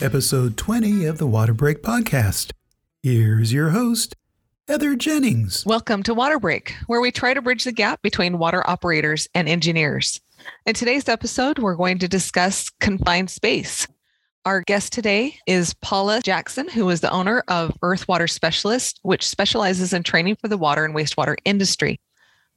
[0.00, 2.50] episode 20 of the Water Break Podcast.
[3.02, 4.16] Here's your host,
[4.66, 5.64] Heather Jennings.
[5.64, 9.48] Welcome to Water Break, where we try to bridge the gap between water operators and
[9.48, 10.20] engineers.
[10.66, 13.86] In today's episode, we're going to discuss confined space.
[14.44, 19.26] Our guest today is Paula Jackson, who is the owner of Earth Water Specialist, which
[19.26, 22.00] specializes in training for the water and wastewater industry.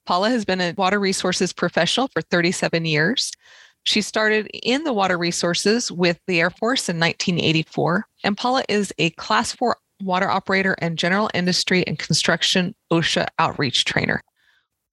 [0.06, 3.32] Paula has been a water resources professional for 37 years.
[3.88, 8.94] She started in the water resources with the Air Force in 1984, and Paula is
[8.98, 14.22] a Class 4 water operator and general industry and construction OSHA outreach trainer.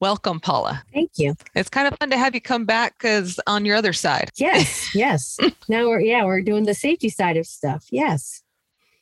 [0.00, 0.84] Welcome, Paula.
[0.92, 1.34] Thank you.
[1.56, 4.30] It's kind of fun to have you come back because on your other side.
[4.36, 5.38] Yes, yes.
[5.68, 7.86] now we're yeah, we're doing the safety side of stuff.
[7.90, 8.44] Yes.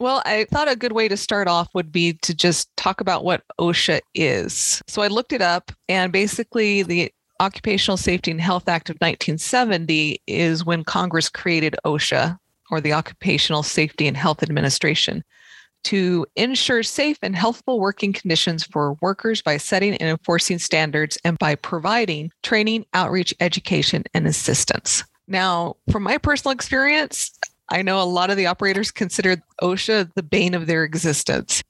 [0.01, 3.25] Well, I thought a good way to start off would be to just talk about
[3.25, 4.83] what OSHA is.
[4.89, 10.23] So I looked it up, and basically, the Occupational Safety and Health Act of 1970
[10.29, 12.39] is when Congress created OSHA,
[12.71, 15.25] or the Occupational Safety and Health Administration,
[15.83, 21.37] to ensure safe and healthful working conditions for workers by setting and enforcing standards and
[21.37, 25.03] by providing training, outreach, education, and assistance.
[25.27, 27.37] Now, from my personal experience,
[27.69, 31.61] I know a lot of the operators consider OSHA the bane of their existence.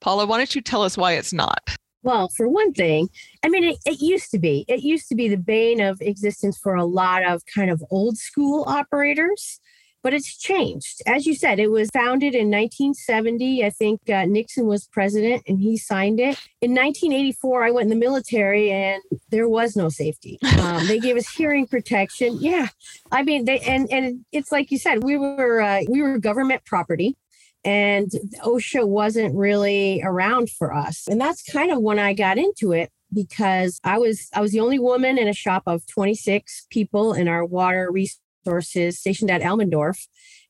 [0.00, 1.76] Paula, why don't you tell us why it's not?
[2.02, 3.08] Well, for one thing,
[3.44, 4.64] I mean, it, it, used to be.
[4.66, 8.18] It used to be the bane of existence for a lot of kind of old
[8.18, 9.60] school operators,
[10.02, 11.00] but it's changed.
[11.06, 13.64] As you said, it was founded in 1970.
[13.64, 16.36] I think uh, Nixon was president and he signed it.
[16.60, 20.40] In 1984, I went in the military and there was no safety.
[20.58, 22.36] Um, they gave us hearing protection.
[22.40, 22.66] Yeah,
[23.12, 26.64] I mean, they and and it's like you said, we were uh, we were government
[26.64, 27.16] property
[27.64, 28.10] and
[28.44, 31.06] OSHA wasn't really around for us.
[31.06, 34.60] And that's kind of when I got into it because I was I was the
[34.60, 40.06] only woman in a shop of 26 people in our water resources stationed at Elmendorf.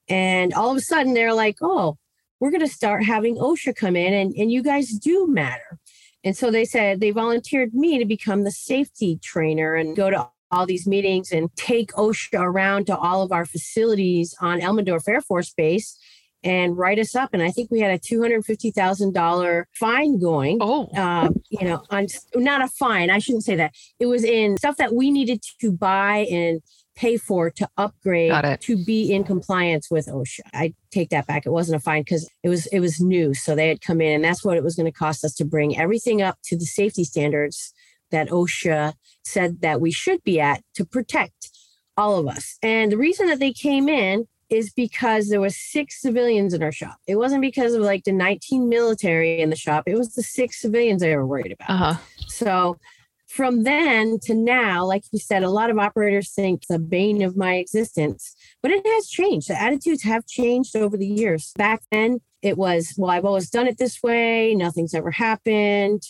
[0.08, 1.98] And all of a sudden they're like, oh,
[2.40, 5.78] we're going to start having OSHA come in and, and you guys do matter.
[6.24, 10.28] And so they said they volunteered me to become the safety trainer and go to
[10.50, 15.20] all these meetings and take OSHA around to all of our facilities on Elmendorf Air
[15.20, 15.98] Force Base
[16.44, 17.30] and write us up.
[17.32, 20.58] And I think we had a two hundred fifty thousand dollar fine going.
[20.60, 23.10] Oh, um, you know, on not a fine.
[23.10, 23.74] I shouldn't say that.
[23.98, 26.60] It was in stuff that we needed to buy and
[26.94, 30.40] pay for to upgrade to be in compliance with OSHA.
[30.52, 31.46] I take that back.
[31.46, 33.34] It wasn't a fine because it was it was new.
[33.34, 35.44] So they had come in and that's what it was going to cost us to
[35.44, 37.72] bring everything up to the safety standards
[38.10, 41.50] that OSHA said that we should be at to protect
[41.96, 42.58] all of us.
[42.62, 46.72] And the reason that they came in is because there was six civilians in our
[46.72, 46.98] shop.
[47.06, 49.84] It wasn't because of like the 19 military in the shop.
[49.86, 51.70] It was the six civilians they were worried about.
[51.70, 51.94] Uh-huh.
[52.28, 52.78] So
[53.28, 57.34] from then to now, like you said, a lot of operators think a bane of
[57.34, 59.48] my existence, but it has changed.
[59.48, 61.52] The attitudes have changed over the years.
[61.56, 64.54] Back then, it was, well, I've always done it this way.
[64.54, 66.02] Nothing's ever happened.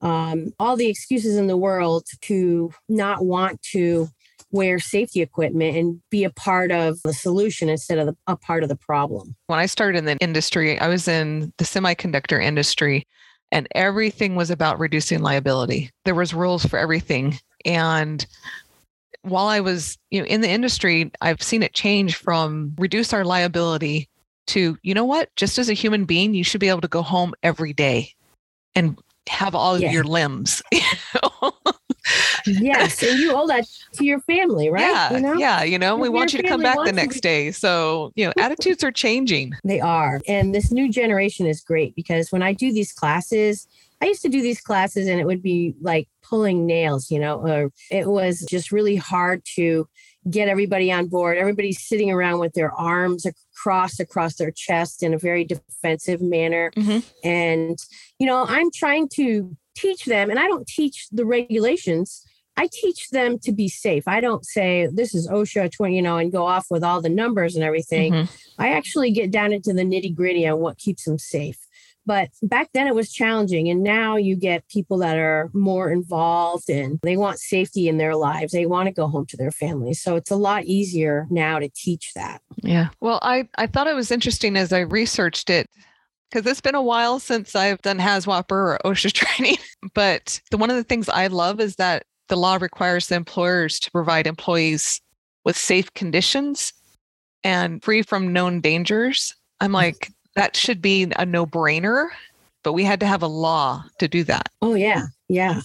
[0.00, 4.08] Um, all the excuses in the world to not want to
[4.50, 8.62] wear safety equipment and be a part of the solution instead of the, a part
[8.62, 9.34] of the problem.
[9.46, 13.06] When I started in the industry, I was in the semiconductor industry
[13.52, 15.90] and everything was about reducing liability.
[16.04, 18.24] There was rules for everything and
[19.22, 23.24] while I was, you know, in the industry, I've seen it change from reduce our
[23.24, 24.08] liability
[24.48, 27.02] to, you know what, just as a human being, you should be able to go
[27.02, 28.14] home every day
[28.74, 28.98] and
[29.28, 29.88] have all yeah.
[29.88, 30.62] of your limbs.
[32.46, 34.82] yes, and you owe that to your family, right?
[34.82, 35.32] Yeah, you know?
[35.34, 35.62] yeah.
[35.62, 37.50] You know, we want you to come back the next day.
[37.50, 39.52] So you know, attitudes are changing.
[39.64, 43.66] They are, and this new generation is great because when I do these classes,
[44.00, 47.40] I used to do these classes and it would be like pulling nails, you know,
[47.40, 49.88] or it was just really hard to
[50.30, 51.38] get everybody on board.
[51.38, 56.70] Everybody's sitting around with their arms across across their chest in a very defensive manner.
[56.76, 56.98] Mm-hmm.
[57.24, 57.78] And,
[58.18, 62.24] you know, I'm trying to teach them, and I don't teach the regulations.
[62.58, 64.08] I teach them to be safe.
[64.08, 67.08] I don't say this is OSHA 20, you know, and go off with all the
[67.08, 68.12] numbers and everything.
[68.12, 68.60] Mm-hmm.
[68.60, 71.58] I actually get down into the nitty gritty on what keeps them safe.
[72.04, 73.68] But back then it was challenging.
[73.68, 78.16] And now you get people that are more involved and they want safety in their
[78.16, 78.50] lives.
[78.50, 80.02] They want to go home to their families.
[80.02, 82.40] So it's a lot easier now to teach that.
[82.62, 82.88] Yeah.
[83.00, 85.68] Well, I, I thought it was interesting as I researched it
[86.30, 89.58] because it's been a while since I've done HAZWOPER or OSHA training.
[89.94, 93.80] But the, one of the things I love is that the law requires the employers
[93.80, 95.00] to provide employees
[95.44, 96.72] with safe conditions
[97.44, 99.34] and free from known dangers.
[99.60, 102.08] I'm like, that should be a no brainer,
[102.62, 104.48] but we had to have a law to do that.
[104.62, 105.06] Oh, yeah.
[105.28, 105.62] Yeah.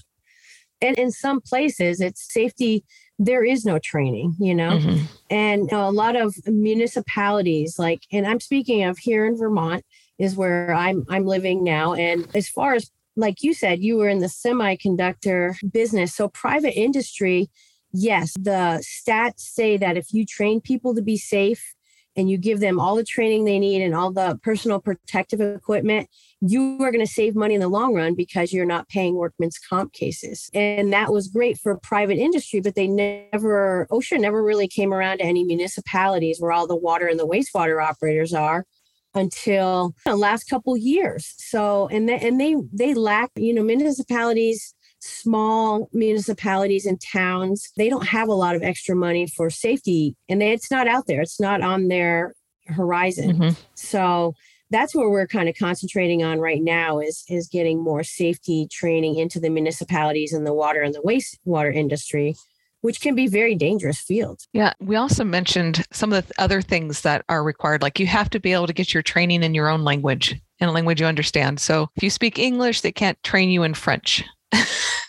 [0.81, 2.83] And in some places, it's safety
[3.19, 4.71] there is no training, you know?
[4.71, 5.05] Mm-hmm.
[5.29, 9.85] And you know, a lot of municipalities, like, and I'm speaking of here in Vermont,
[10.19, 11.93] is where I'm I'm living now.
[11.93, 16.15] And as far as like you said, you were in the semiconductor business.
[16.15, 17.49] So private industry,
[17.91, 21.75] yes, the stats say that if you train people to be safe
[22.15, 26.07] and you give them all the training they need and all the personal protective equipment,
[26.41, 29.57] you are going to save money in the long run because you're not paying workman's
[29.57, 30.49] comp cases.
[30.53, 35.19] And that was great for private industry, but they never, OSHA never really came around
[35.19, 38.65] to any municipalities where all the water and the wastewater operators are
[39.15, 41.33] until the last couple years.
[41.37, 44.73] So, and they, and they, they lack, you know, municipalities
[45.05, 50.41] small municipalities and towns, they don't have a lot of extra money for safety and
[50.41, 51.19] they, it's not out there.
[51.19, 52.33] It's not on their
[52.67, 53.33] horizon.
[53.33, 53.49] Mm-hmm.
[53.75, 54.33] So
[54.69, 59.17] that's where we're kind of concentrating on right now is is getting more safety training
[59.17, 62.35] into the municipalities and the water and the wastewater industry
[62.83, 64.41] which can be very dangerous field.
[64.51, 68.29] Yeah, we also mentioned some of the other things that are required like you have
[68.31, 71.07] to be able to get your training in your own language in a language you
[71.07, 71.61] understand.
[71.61, 74.21] So if you speak English, they can't train you in French.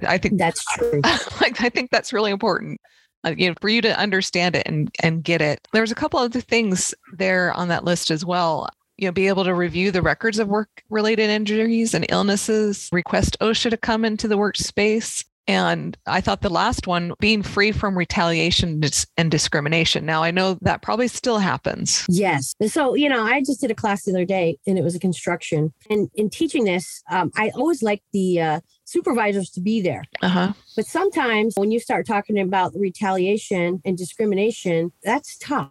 [0.06, 1.00] I think that's true.
[1.40, 2.80] like I think that's really important.
[3.24, 5.66] Uh, you know, for you to understand it and and get it.
[5.72, 8.68] There's a couple other things there on that list as well.
[8.98, 13.36] You know, be able to review the records of work related injuries and illnesses, request
[13.40, 17.96] OSHA to come into the workspace, and I thought the last one, being free from
[17.96, 18.81] retaliation
[19.17, 20.06] and discrimination.
[20.06, 22.05] Now, I know that probably still happens.
[22.08, 22.55] Yes.
[22.67, 25.00] So, you know, I just did a class the other day and it was a
[25.00, 25.73] construction.
[25.91, 30.05] And in teaching this, um, I always like the uh, supervisors to be there.
[30.23, 30.52] Uh-huh.
[30.76, 35.70] But sometimes when you start talking about retaliation and discrimination, that's tough.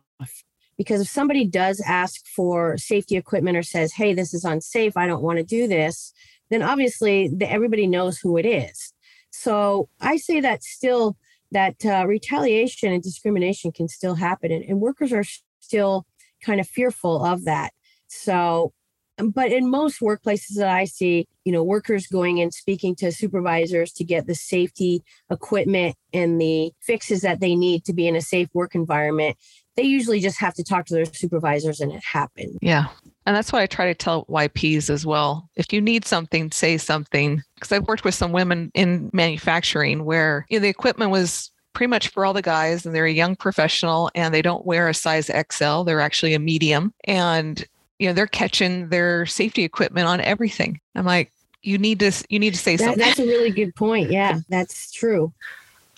[0.78, 5.06] Because if somebody does ask for safety equipment or says, hey, this is unsafe, I
[5.06, 6.14] don't want to do this,
[6.50, 8.93] then obviously the, everybody knows who it is.
[9.34, 11.18] So I say that still
[11.52, 15.24] that uh, retaliation and discrimination can still happen, and, and workers are
[15.60, 16.06] still
[16.44, 17.72] kind of fearful of that.
[18.08, 18.74] So,
[19.18, 23.12] um, but in most workplaces that I see, you know, workers going and speaking to
[23.12, 28.16] supervisors to get the safety equipment and the fixes that they need to be in
[28.16, 29.38] a safe work environment,
[29.76, 32.58] they usually just have to talk to their supervisors and it happens.
[32.62, 32.88] Yeah.
[33.26, 35.50] And that's why I try to tell YPs as well.
[35.56, 37.42] If you need something, say something.
[37.56, 41.90] Because I've worked with some women in manufacturing where you know, the equipment was pretty
[41.90, 44.94] much for all the guys and they're a young professional and they don't wear a
[44.94, 45.84] size XL.
[45.84, 46.94] They're actually a medium.
[47.06, 47.66] And
[48.00, 50.80] you know, they're catching their safety equipment on everything.
[50.96, 51.32] I'm like,
[51.62, 53.00] you need to you need to say that, something.
[53.00, 54.12] That's a really good point.
[54.12, 55.34] Yeah, that's true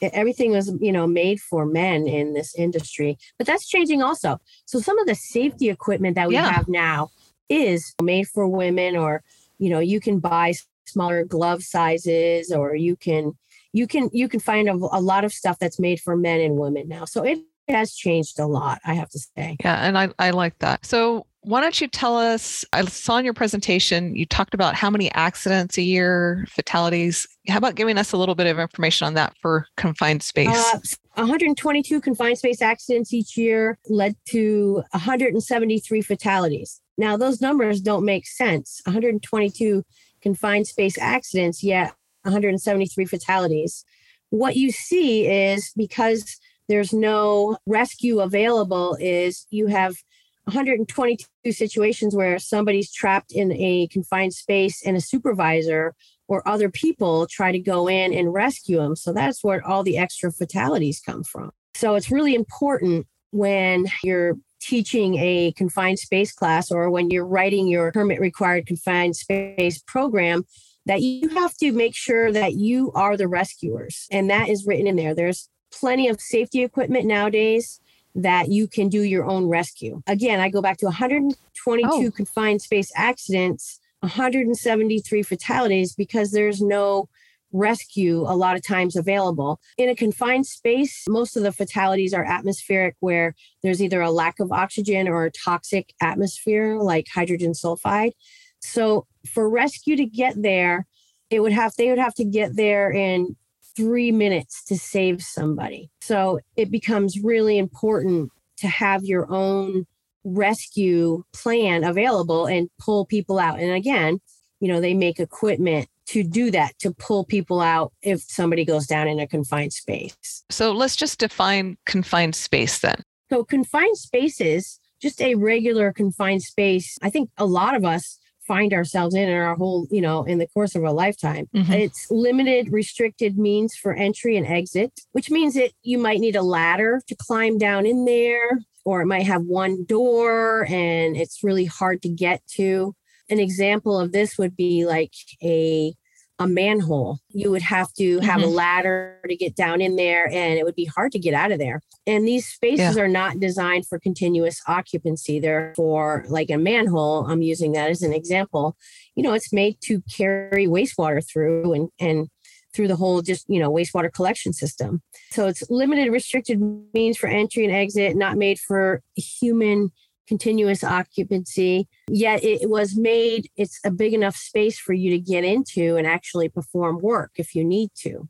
[0.01, 4.39] everything was you know made for men in this industry but that's changing also.
[4.65, 6.49] So some of the safety equipment that we yeah.
[6.49, 7.09] have now
[7.49, 9.23] is made for women or
[9.57, 10.53] you know you can buy
[10.85, 13.33] smaller glove sizes or you can
[13.73, 16.57] you can you can find a, a lot of stuff that's made for men and
[16.57, 17.05] women now.
[17.05, 19.57] So it has changed a lot i have to say.
[19.63, 20.85] Yeah and i, I like that.
[20.85, 22.65] So why don't you tell us?
[22.73, 27.27] I saw in your presentation you talked about how many accidents a year, fatalities.
[27.47, 30.47] How about giving us a little bit of information on that for confined space?
[30.49, 30.79] Uh,
[31.13, 36.81] 122 confined space accidents each year led to 173 fatalities.
[36.97, 38.81] Now, those numbers don't make sense.
[38.85, 39.83] 122
[40.21, 41.93] confined space accidents, yet
[42.23, 43.85] 173 fatalities.
[44.31, 49.95] What you see is because there's no rescue available, is you have
[50.45, 55.95] 122 situations where somebody's trapped in a confined space and a supervisor
[56.27, 58.95] or other people try to go in and rescue them.
[58.95, 61.51] So that's where all the extra fatalities come from.
[61.75, 67.67] So it's really important when you're teaching a confined space class or when you're writing
[67.67, 70.45] your permit required confined space program
[70.85, 74.07] that you have to make sure that you are the rescuers.
[74.11, 75.13] And that is written in there.
[75.13, 77.79] There's plenty of safety equipment nowadays
[78.15, 80.01] that you can do your own rescue.
[80.07, 82.11] Again, I go back to 122 oh.
[82.11, 87.09] confined space accidents, 173 fatalities because there's no
[87.51, 89.59] rescue a lot of times available.
[89.77, 94.39] In a confined space, most of the fatalities are atmospheric, where there's either a lack
[94.39, 98.11] of oxygen or a toxic atmosphere like hydrogen sulfide.
[98.59, 100.87] So for rescue to get there,
[101.29, 103.35] it would have they would have to get there in
[103.75, 105.89] three minutes to save somebody.
[106.01, 109.85] So it becomes really important to have your own
[110.23, 113.59] rescue plan available and pull people out.
[113.59, 114.19] And again,
[114.59, 118.87] you know, they make equipment to do that, to pull people out if somebody goes
[118.87, 120.43] down in a confined space.
[120.49, 123.01] So let's just define confined space then.
[123.29, 126.97] So confined spaces, just a regular confined space.
[127.01, 130.37] I think a lot of us find ourselves in in our whole, you know, in
[130.37, 131.47] the course of a lifetime.
[131.55, 131.69] Mhm.
[131.73, 136.41] It's limited, restricted means for entry and exit, which means that you might need a
[136.41, 141.65] ladder to climb down in there, or it might have one door and it's really
[141.65, 142.95] hard to get to.
[143.29, 145.93] An example of this would be like a
[146.39, 147.19] a manhole.
[147.29, 148.55] You would have to have a mm-hmm.
[148.55, 151.59] ladder to get down in there and it would be hard to get out of
[151.59, 151.81] there.
[152.05, 155.39] And these spaces are not designed for continuous occupancy.
[155.39, 157.25] They're for like a manhole.
[157.25, 158.75] I'm using that as an example.
[159.15, 162.27] You know, it's made to carry wastewater through and and
[162.75, 165.01] through the whole just, you know, wastewater collection system.
[165.31, 166.59] So it's limited restricted
[166.93, 169.91] means for entry and exit, not made for human
[170.27, 171.87] continuous occupancy.
[172.09, 176.07] Yet it was made, it's a big enough space for you to get into and
[176.07, 178.27] actually perform work if you need to.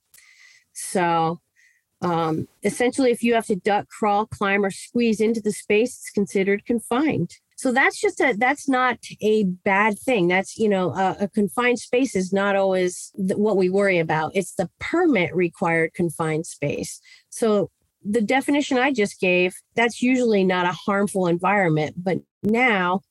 [0.73, 1.39] So
[2.01, 6.11] um, essentially, if you have to duck, crawl, climb, or squeeze into the space, it's
[6.11, 7.37] considered confined.
[7.57, 10.27] So that's just a that's not a bad thing.
[10.27, 14.35] That's you know a, a confined space is not always what we worry about.
[14.35, 16.99] It's the permit required confined space.
[17.29, 17.71] So
[18.05, 21.95] the definition I just gave, that's usually not a harmful environment.
[21.97, 23.01] But now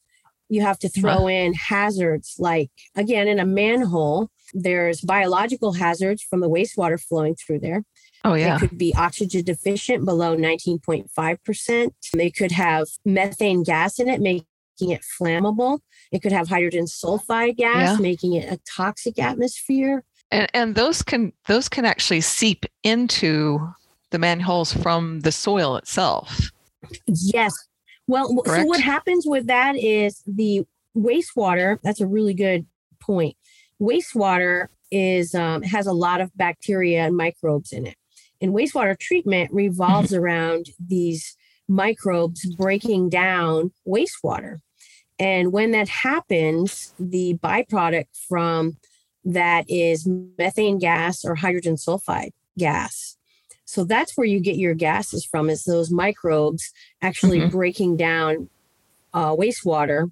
[0.49, 1.27] you have to throw uh-huh.
[1.29, 7.61] in hazards like, again, in a manhole, there's biological hazards from the wastewater flowing through
[7.61, 7.85] there.
[8.25, 8.57] Oh yeah.
[8.57, 11.91] It could be oxygen deficient below 19.5%.
[12.13, 14.47] They could have methane gas in it, making
[14.81, 15.81] it flammable.
[16.13, 18.03] It could have hydrogen sulfide gas, Yeah.
[18.03, 20.05] making it a toxic atmosphere.
[20.31, 23.61] And and those can those can actually seep into
[24.15, 26.53] the manholes from the soil itself.
[27.07, 27.53] Yes.
[28.07, 30.63] Well, w- so what happens with that is the
[30.97, 31.79] wastewater.
[31.83, 32.65] That's a really good
[33.01, 33.37] point.
[33.83, 37.97] Wastewater is um, has a lot of bacteria and microbes in it,
[38.41, 44.61] and wastewater treatment revolves around these microbes breaking down wastewater.
[45.19, 48.77] And when that happens, the byproduct from
[49.25, 50.07] that is
[50.39, 53.17] methane gas or hydrogen sulfide gas.
[53.65, 56.71] So that's where you get your gases from is those microbes
[57.03, 57.51] actually Mhm.
[57.51, 58.49] breaking down
[59.13, 60.11] uh, wastewater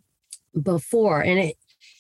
[0.63, 1.21] before.
[1.23, 1.57] And it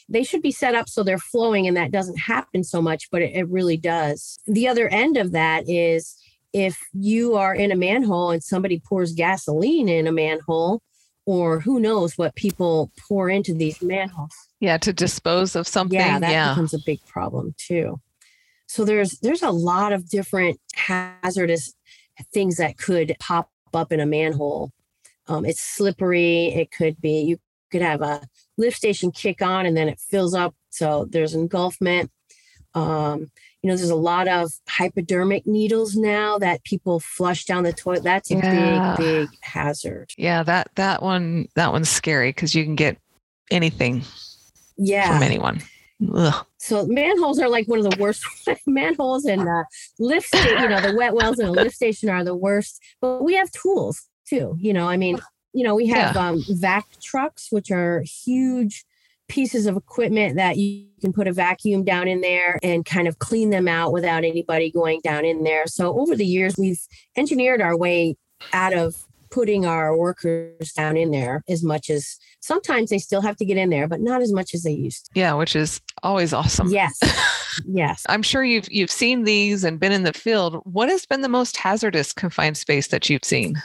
[0.09, 3.23] they should be set up so they're flowing and that doesn't happen so much, but
[3.23, 4.39] it, it really does.
[4.47, 6.17] The other end of that is
[6.53, 10.83] if you are in a manhole and somebody pours gasoline in a manhole,
[11.25, 15.99] or who knows what people pour into these manholes Yeah, to dispose of something.
[15.99, 16.51] yeah that yeah.
[16.51, 17.99] becomes a big problem too
[18.73, 21.75] so there's there's a lot of different hazardous
[22.33, 24.71] things that could pop up in a manhole.
[25.29, 26.47] Um, it's slippery.
[26.47, 27.37] It could be you
[27.71, 28.23] could have a
[28.57, 30.55] lift station kick on and then it fills up.
[30.71, 32.09] So there's engulfment.
[32.73, 37.75] Um, you know there's a lot of hypodermic needles now that people flush down the
[37.75, 38.05] toilet.
[38.05, 38.97] That's a Yeah.
[38.97, 40.13] big big hazard.
[40.17, 42.97] Yeah, that that one that one's scary because you can get
[43.51, 44.03] anything
[44.79, 45.13] yeah.
[45.13, 45.61] from anyone.
[46.15, 46.47] Ugh.
[46.59, 48.25] So manholes are like one of the worst.
[48.67, 49.65] manholes and uh,
[49.99, 52.81] lift, sta- you know, the wet wells and a lift station are the worst.
[53.01, 54.57] But we have tools too.
[54.59, 55.19] You know, I mean,
[55.53, 58.85] you know, we have um, vac trucks, which are huge
[59.29, 63.19] pieces of equipment that you can put a vacuum down in there and kind of
[63.19, 65.67] clean them out without anybody going down in there.
[65.67, 66.81] So over the years, we've
[67.17, 68.17] engineered our way
[68.53, 73.37] out of putting our workers down in there as much as sometimes they still have
[73.37, 75.11] to get in there, but not as much as they used to.
[75.15, 76.69] Yeah, which is always awesome.
[76.71, 76.99] Yes.
[77.67, 78.05] yes.
[78.09, 80.61] I'm sure you've you've seen these and been in the field.
[80.65, 83.63] What has been the most hazardous confined space that you've seen?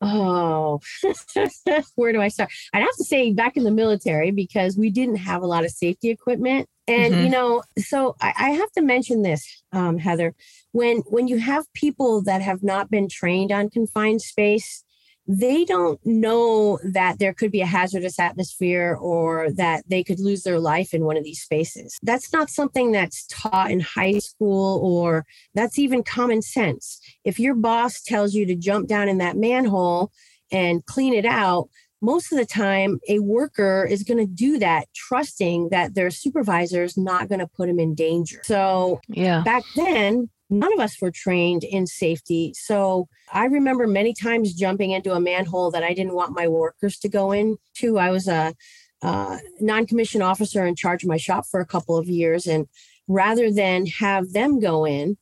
[0.00, 0.80] Oh,
[1.94, 2.50] where do I start?
[2.72, 5.70] I'd have to say back in the military because we didn't have a lot of
[5.70, 6.68] safety equipment.
[6.86, 7.24] And Mhm.
[7.24, 10.34] you know, so I, I have to mention this, um, Heather.
[10.72, 14.84] When when you have people that have not been trained on confined space,
[15.26, 20.42] they don't know that there could be a hazardous atmosphere or that they could lose
[20.42, 21.98] their life in one of these spaces.
[22.02, 27.00] That's not something that's taught in high school or that's even common sense.
[27.24, 30.12] If your boss tells you to jump down in that manhole
[30.52, 31.68] and clean it out,
[32.02, 36.82] most of the time a worker is going to do that trusting that their supervisor
[36.82, 38.42] is not going to put him in danger.
[38.44, 39.40] So Yeah.
[39.42, 40.28] back then
[40.58, 42.52] none of us were trained in safety.
[42.56, 46.98] So i remember many times jumping into a manhole that i didn't want my workers
[46.98, 48.54] to go into i was a,
[49.02, 52.66] uh non-commissioned officer in charge of my shop for a couple of years and
[53.08, 55.16] rather than have them go in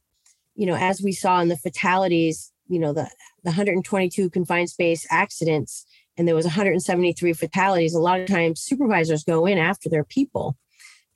[0.55, 3.09] you know as we saw in the fatalities you know the,
[3.45, 5.87] the 122 confined space accidents
[6.17, 10.57] and there was 173 fatalities a lot of times supervisors go in after their people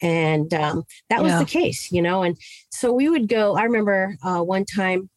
[0.03, 1.39] and um, that was Yeah.
[1.41, 2.37] the case you know and
[2.71, 5.09] so we would go i remember uh, one time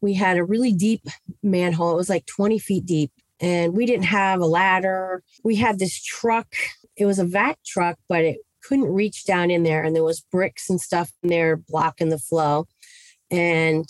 [0.00, 1.02] we had a really deep
[1.42, 5.78] manhole it was like 20 feet deep and we didn't have a ladder we had
[5.78, 6.54] this truck
[6.96, 10.20] it was a vac truck but it couldn't reach down in there, and there was
[10.20, 12.66] bricks and stuff in there blocking the flow.
[13.30, 13.84] And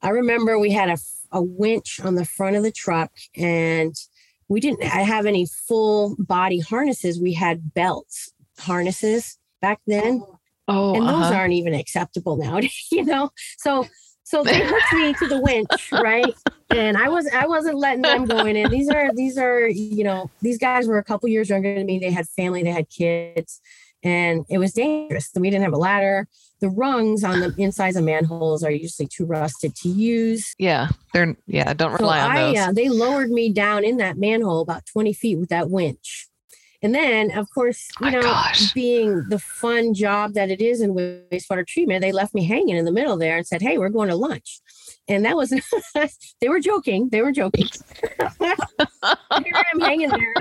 [0.00, 0.96] I remember we had a,
[1.32, 3.94] a winch on the front of the truck, and
[4.48, 7.20] we didn't have any full body harnesses.
[7.20, 10.22] We had belts harnesses back then.
[10.68, 11.34] Oh, and those uh-huh.
[11.34, 12.60] aren't even acceptable now,
[12.92, 13.30] you know.
[13.58, 13.86] So
[14.24, 16.34] so they hooked me to the winch, right?
[16.70, 18.56] And I was I wasn't letting them go in.
[18.56, 21.86] And these are these are you know these guys were a couple years younger than
[21.86, 21.98] me.
[21.98, 23.60] They had family, they had kids,
[24.02, 25.30] and it was dangerous.
[25.34, 26.28] We didn't have a ladder.
[26.60, 30.54] The rungs on the insides of manholes are usually too rusted to use.
[30.58, 31.74] yeah, they're yeah.
[31.74, 32.58] Don't So rely on I, those.
[32.58, 36.28] uh, they lowered me down in that manhole about 20 feet with that winch.
[36.82, 38.72] And then, of course, you know, gosh.
[38.72, 42.84] being the fun job that it is in wastewater treatment, they left me hanging in
[42.84, 44.60] the middle there and said, Hey, we're going to lunch.
[45.08, 45.50] And that was,
[46.40, 47.08] they were joking.
[47.10, 47.66] They were joking.
[48.40, 48.54] Here
[49.00, 50.34] I am hanging there.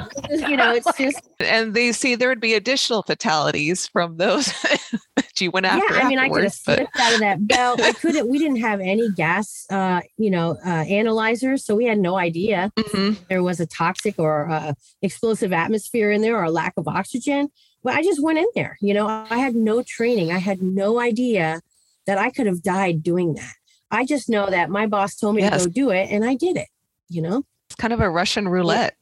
[0.49, 4.45] You know, it's just, and they see there would be additional fatalities from those
[5.15, 5.93] that you went after.
[5.93, 7.81] yeah, I mean, I could have but slipped out of that belt.
[7.81, 11.65] I couldn't, we didn't have any gas, uh, you know, uh, analyzers.
[11.65, 12.71] So we had no idea.
[12.77, 13.17] Mhm.
[13.29, 17.49] there was a toxic or uh, explosive atmosphere in there or a lack of oxygen.
[17.83, 18.77] But I just went in there.
[18.79, 20.31] You know, I had no training.
[20.31, 21.61] I had no idea
[22.05, 23.53] that I could have died doing that.
[23.91, 25.63] I just know that my boss told me Yes.
[25.63, 26.67] to go do it, and I did it.
[27.09, 28.95] You know, it's kind of a Russian roulette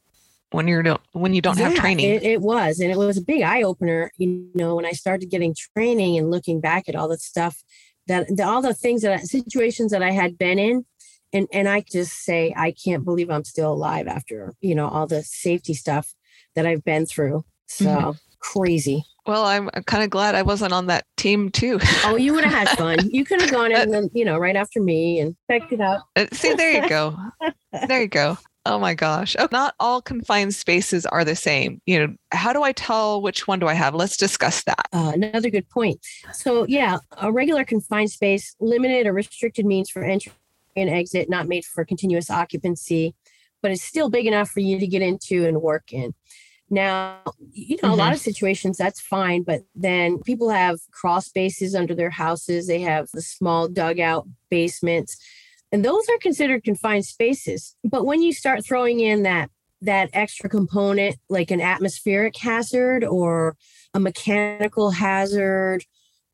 [0.50, 0.82] when you're
[1.12, 2.06] when you don't have training.
[2.10, 4.10] It, it was, and it was a big eye opener.
[4.16, 7.62] You know, when I started getting training and looking back at all the stuff
[8.08, 10.84] that the, all the things that situations that I had been in,
[11.32, 15.06] and and I just say I can't believe I'm still alive after you know all
[15.06, 16.12] the safety stuff
[16.56, 17.44] that I've been through.
[17.68, 18.18] So Mhm.
[18.40, 19.04] crazy.
[19.26, 21.78] Well, I'm kind of glad I wasn't on that team too.
[22.04, 22.98] Oh, you would have had fun.
[23.10, 26.02] You could have gone in, then, you know, right after me and checked it out.
[26.16, 27.16] Uh, See, there you go.
[27.86, 28.36] There you go.
[28.66, 29.36] Oh my gosh.
[29.38, 31.80] Oh, not all confined spaces are the same.
[31.86, 33.94] You know, how do I tell which one do I have?
[33.94, 34.86] Let's discuss that.
[34.92, 35.98] Uh, another good point.
[36.32, 40.32] So, yeah, a regular confined space, limited or restricted means for entry
[40.76, 43.14] and exit, not made for continuous occupancy,
[43.62, 46.14] but it's still big enough for you to get into and work in.
[46.70, 47.20] Now,
[47.52, 48.14] you know, a lot mm-hmm.
[48.14, 52.68] of situations that's fine, but then people have crawl spaces under their houses.
[52.68, 55.16] They have the small dugout basements,
[55.72, 57.76] and those are considered confined spaces.
[57.82, 59.50] But when you start throwing in that
[59.82, 63.56] that extra component, like an atmospheric hazard or
[63.94, 65.84] a mechanical hazard,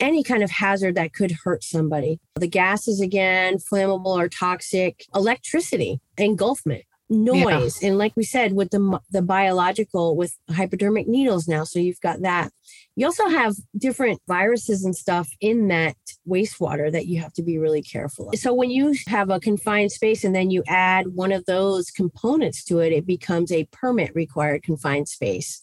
[0.00, 2.20] any kind of hazard that could hurt somebody.
[2.34, 7.82] The gases, again, flammable or toxic, electricity, engulfment, noise.
[7.82, 11.64] And like we said, with the, the biological, with hypodermic needles now.
[11.64, 12.50] So you've got that.
[12.96, 15.96] You also have different viruses and stuff in that
[16.28, 18.38] wastewater that you have to be really careful of.
[18.38, 22.64] So when you have a confined space and then you add one of those components
[22.64, 25.60] to it, it becomes a permit required confined space.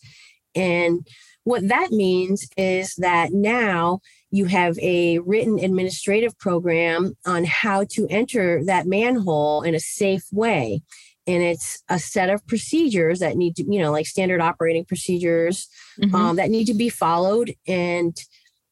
[0.56, 1.06] And
[1.44, 4.00] what that means is that now
[4.32, 10.24] you have a written administrative program on how to enter that manhole in a safe
[10.32, 10.82] way.
[11.26, 15.68] And it's a set of procedures that need to, you know, like standard operating procedures
[16.00, 16.14] Mhm.
[16.14, 17.56] um, that need to be followed.
[17.68, 18.16] And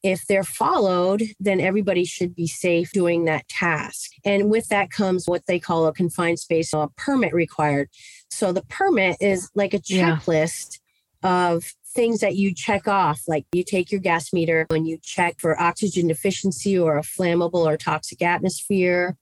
[0.02, 4.10] if they're followed, then everybody should be safe doing that task.
[4.24, 7.88] And with that comes what they call a confined space, a permit required.
[8.28, 10.16] So the permit is like a Yeah.
[10.18, 10.80] checklist
[11.22, 13.20] of things that you check off.
[13.28, 17.64] Like you take your gas meter and you check for oxygen deficiency or a flammable
[17.66, 19.16] or toxic atmosphere.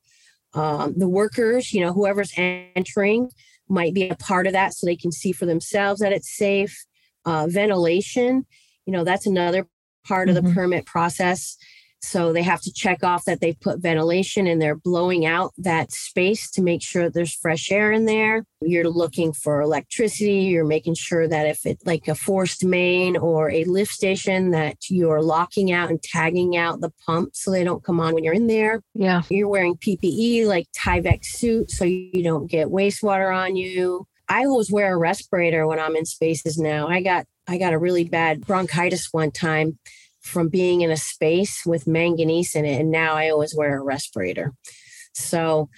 [0.54, 3.30] Um, the workers, you know, whoever's entering
[3.68, 6.76] might be a part of that so they can see for themselves that it's safe
[7.24, 8.46] uh, ventilation
[8.86, 9.68] you know that's another
[10.04, 10.54] part of the Mhm.
[10.54, 11.56] permit process
[12.02, 15.92] so they have to check off that they've put ventilation and they're blowing out that
[15.92, 20.94] space to make sure there's fresh air in there you're looking for electricity you're making
[20.94, 25.72] sure that if it's like a forced main or a lift station that you're locking
[25.72, 28.82] out and tagging out the pump so they don't come on when you're in there
[28.94, 29.22] Yeah.
[29.28, 34.06] you're wearing PPE like Tyvek suit so you don't get wastewater on you.
[34.28, 36.86] I always wear a respirator when I'm in spaces now.
[36.88, 39.78] I got I got a really bad bronchitis one time
[40.20, 43.82] from being in a space with manganese in it and now I always wear a
[43.82, 44.52] respirator.
[45.14, 45.68] So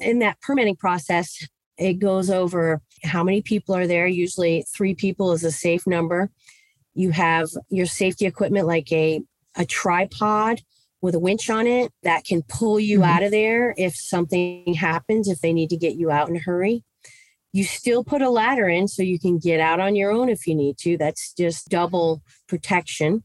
[0.00, 4.06] in that permitting process it goes over how many people are there.
[4.06, 6.30] Usually 3 people is a safe number.
[6.94, 9.20] You have your safety equipment like a
[9.56, 10.60] a tripod
[11.00, 13.06] with a winch on it that can pull you Mhm.
[13.06, 16.40] out of there if something happens, if they need to get you out in a
[16.40, 16.82] hurry.
[17.52, 20.46] You still put a ladder in so you can get out on your own if
[20.46, 20.96] you need to.
[20.96, 23.22] That's just double protection.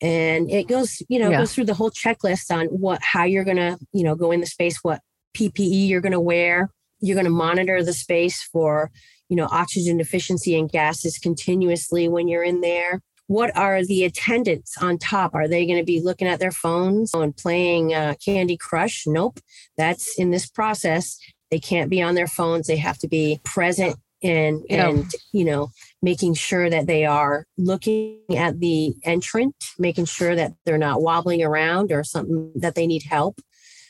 [0.00, 1.38] And it goes, you know, Yeah.
[1.38, 4.46] goes through the whole checklist on what how you're gonna, you know, go in the
[4.46, 5.00] space, what
[5.36, 6.70] PPE you're gonna wear.
[7.00, 8.90] You're gonna monitor the space for,
[9.28, 14.76] you know, oxygen deficiency and gases continuously when you're in there what are the attendants
[14.82, 15.36] on top?
[15.36, 19.04] Are they going to be looking at their phones and playing uh, Candy Crush?
[19.06, 19.38] Nope.
[19.76, 21.16] That's in this process.
[21.48, 22.66] They can't be on their phones.
[22.66, 24.88] They have to be present and Yeah.
[24.88, 25.70] and you know
[26.02, 31.42] making sure that they are looking at the entrant, making sure that they're not wobbling
[31.42, 33.40] around or something that they need help.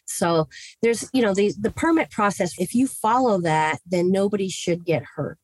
[0.07, 0.49] So
[0.83, 2.59] there's you know the the permit process.
[2.59, 5.39] If you follow that, then nobody should get hurt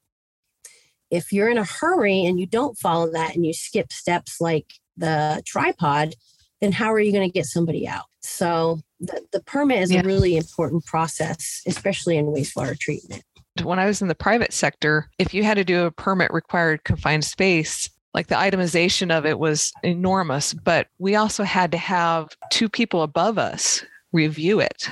[1.11, 4.73] if you're in a hurry and you don't follow that and you skip steps like
[4.97, 6.15] the tripod,
[6.61, 8.05] then how are you going to get somebody out?
[8.23, 10.01] So the, the permit is Yeah.
[10.01, 13.23] a really important process, especially in wastewater treatment.
[13.63, 16.85] When I was in the private sector, if you had to do a permit required
[16.85, 22.29] confined space, like the itemization of it was enormous, but we also had to have
[22.51, 24.89] two people above us review it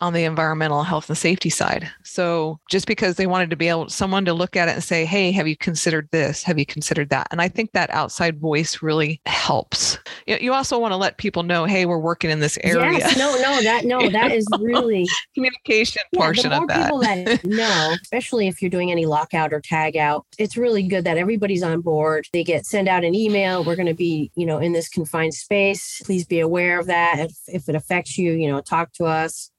[0.00, 1.90] on the environmental health and safety side.
[2.04, 5.04] So just because they wanted to be able someone to look at it and say,
[5.04, 6.42] "Hey, have you considered this?
[6.42, 9.98] Have you considered that?" And I think that outside voice really helps.
[10.26, 13.32] You also want to let people know, "Hey, we're working in this area." Yes, no,
[13.36, 16.84] no, that no, You that is really Communication yeah, portion the more of that.
[16.84, 21.04] people that know, especially if you're doing any lockout or tag out, it's really good
[21.04, 22.26] that everybody's on board.
[22.32, 23.64] They get send out an email.
[23.64, 26.00] We're going to be, you know, in this confined space.
[26.04, 27.18] Please be aware of that.
[27.18, 29.49] If, if it affects you, you know, talk to us.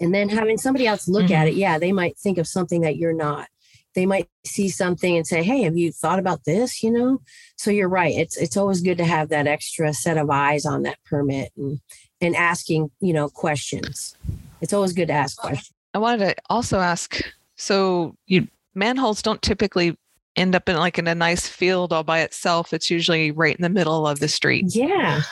[0.00, 1.48] And then having somebody else look at mm-hmm.
[1.48, 3.48] it, yeah, they might think of something that you're not.
[3.94, 7.20] They might see something and say, "Hey, have you thought about this?" You know.
[7.56, 8.14] So you're right.
[8.16, 11.80] It's it's always good to have that extra set of eyes on that permit and
[12.20, 14.16] and asking, you know, questions.
[14.60, 15.72] It's always good to ask questions.
[15.92, 17.20] I wanted to also ask
[17.56, 19.96] so you manholes don't typically
[20.36, 22.72] end up in like in a nice field all by itself.
[22.72, 24.66] It's usually right in the middle of the street.
[24.68, 25.22] Yeah.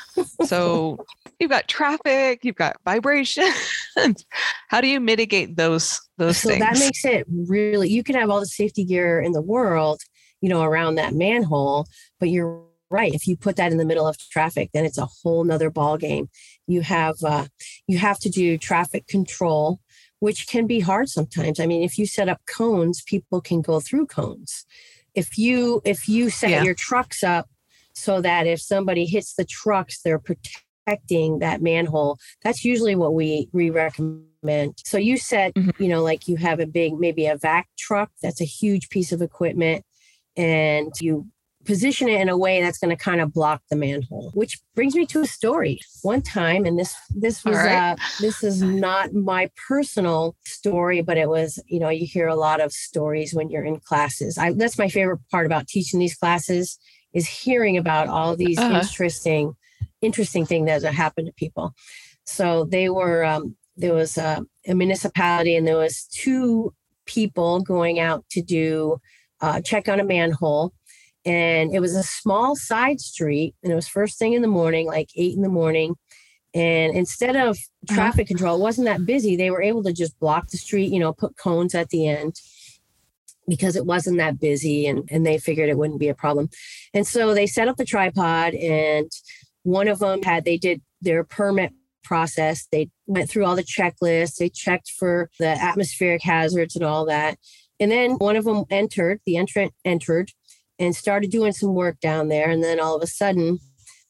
[0.44, 1.04] So
[1.38, 3.50] you've got traffic, you've got vibration.
[4.68, 6.60] How do you mitigate those those so things?
[6.60, 10.00] that makes it really you can have all the safety gear in the world
[10.40, 11.86] you know around that manhole
[12.18, 15.06] but you're right if you put that in the middle of traffic then it's a
[15.22, 16.28] whole nother ball game
[16.66, 17.46] you have uh,
[17.86, 19.80] you have to do traffic control
[20.20, 23.80] which can be hard sometimes i mean if you set up cones people can go
[23.80, 24.64] through cones
[25.14, 26.62] if you if you set Yeah.
[26.64, 27.48] your trucks up
[27.94, 33.48] so that if somebody hits the trucks they're protecting that manhole that's usually what we
[33.52, 35.78] we recommend so you set Mhm.
[35.80, 39.12] you know like you have a big maybe a vac truck that's a huge piece
[39.12, 39.84] of equipment
[40.36, 41.26] and you
[41.68, 44.94] position it in a way that's going to kind of block the manhole which brings
[44.94, 46.92] me to a story one time and this
[47.24, 47.76] this was right.
[47.92, 52.34] uh, this is not my personal story but it was you know you hear a
[52.34, 56.16] lot of stories when you're in classes I, that's my favorite part about teaching these
[56.16, 56.78] classes
[57.12, 58.80] is hearing about all these Uh-huh.
[58.80, 59.44] interesting
[60.00, 61.66] interesting things that have happened to people
[62.24, 66.72] so they were um, there was a, a municipality and there was two
[67.04, 68.96] people going out to do
[69.40, 70.72] uh, check on a manhole
[71.28, 74.86] and it was a small side street and it was first thing in the morning
[74.86, 75.90] like eight in the morning
[76.54, 77.94] and instead of Uh-huh.
[77.96, 79.32] traffic control it wasn't that busy.
[79.36, 82.34] They were able to just block the street you know put cones at the end
[83.54, 86.46] because it wasn't that busy and, and they figured it wouldn't be a problem.
[86.96, 89.10] And so they set up the tripod and
[89.62, 91.72] one of them had they did their permit
[92.04, 92.66] process.
[92.70, 94.36] They went through all the checklists.
[94.36, 97.38] They checked for the atmospheric hazards and all that.
[97.80, 100.28] And then one of them entered the entrant entered
[100.78, 103.58] and started doing some work down there and then all of a sudden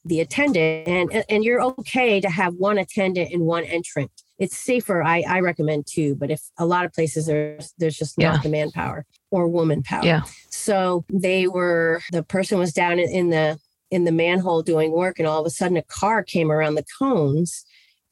[0.04, 5.02] the attendant and and you're okay to have one attendant and one entrant it's safer
[5.02, 8.40] i i recommend two but if a lot of places there's there's just not Yeah.
[8.42, 10.22] the manpower or woman power Yeah.
[10.50, 13.58] so they were the person was down in the
[13.90, 16.84] in the manhole doing work and all of a sudden a car came around the
[16.98, 17.64] cones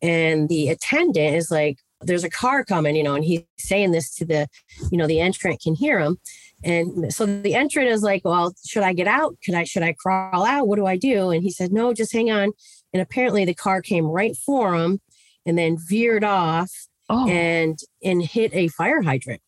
[0.03, 4.15] and the attendant is like there's a car coming you know and he's saying this
[4.15, 4.47] to the
[4.91, 6.19] you know the entrant can hear him
[6.67, 9.95] and so the entrant is like well should i get out could i should i
[9.99, 12.53] crawl out what do i do and he said no just hang on
[12.93, 15.01] and apparently the car came right for him
[15.47, 16.71] and then veered off
[17.09, 19.41] oh, and and hit a fire hydrant.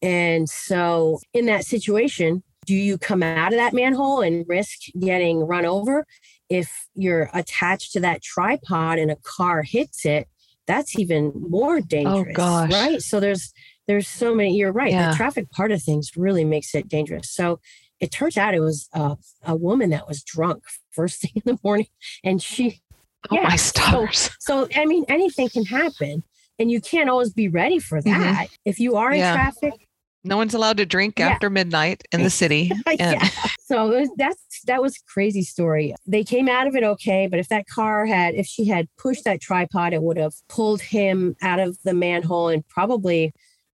[0.00, 5.40] And so in that situation, do you come out of that manhole and risk getting
[5.40, 6.06] run over?
[6.48, 10.28] If you're attached to that tripod and a car hits it,
[10.66, 12.26] that's even more dangerous.
[12.30, 12.72] Oh, gosh.
[12.72, 13.02] Right.
[13.02, 13.52] So there's
[13.86, 14.92] there's so many, you're right.
[14.92, 15.10] Yeah.
[15.10, 17.30] The traffic part of things really makes it dangerous.
[17.30, 17.60] So
[18.00, 21.58] it turns out it was a, a woman that was drunk first thing in the
[21.62, 21.86] morning
[22.22, 22.80] and she
[23.30, 24.30] oh yeah, my stars.
[24.40, 26.22] so, I mean, anything can happen,
[26.58, 28.46] and you can't always be ready for that.
[28.64, 29.24] If you are in Mm-hmm.
[29.24, 29.34] Yeah.
[29.34, 29.88] traffic,
[30.24, 31.28] no one's allowed to drink Yeah.
[31.30, 32.70] after midnight in the city.
[32.98, 33.28] Yeah.
[33.66, 35.94] So was, that's that was a crazy story.
[36.06, 39.24] They came out of it okay, but if that car had, if she had pushed
[39.24, 43.32] that tripod, it would have pulled him out of the manhole and probably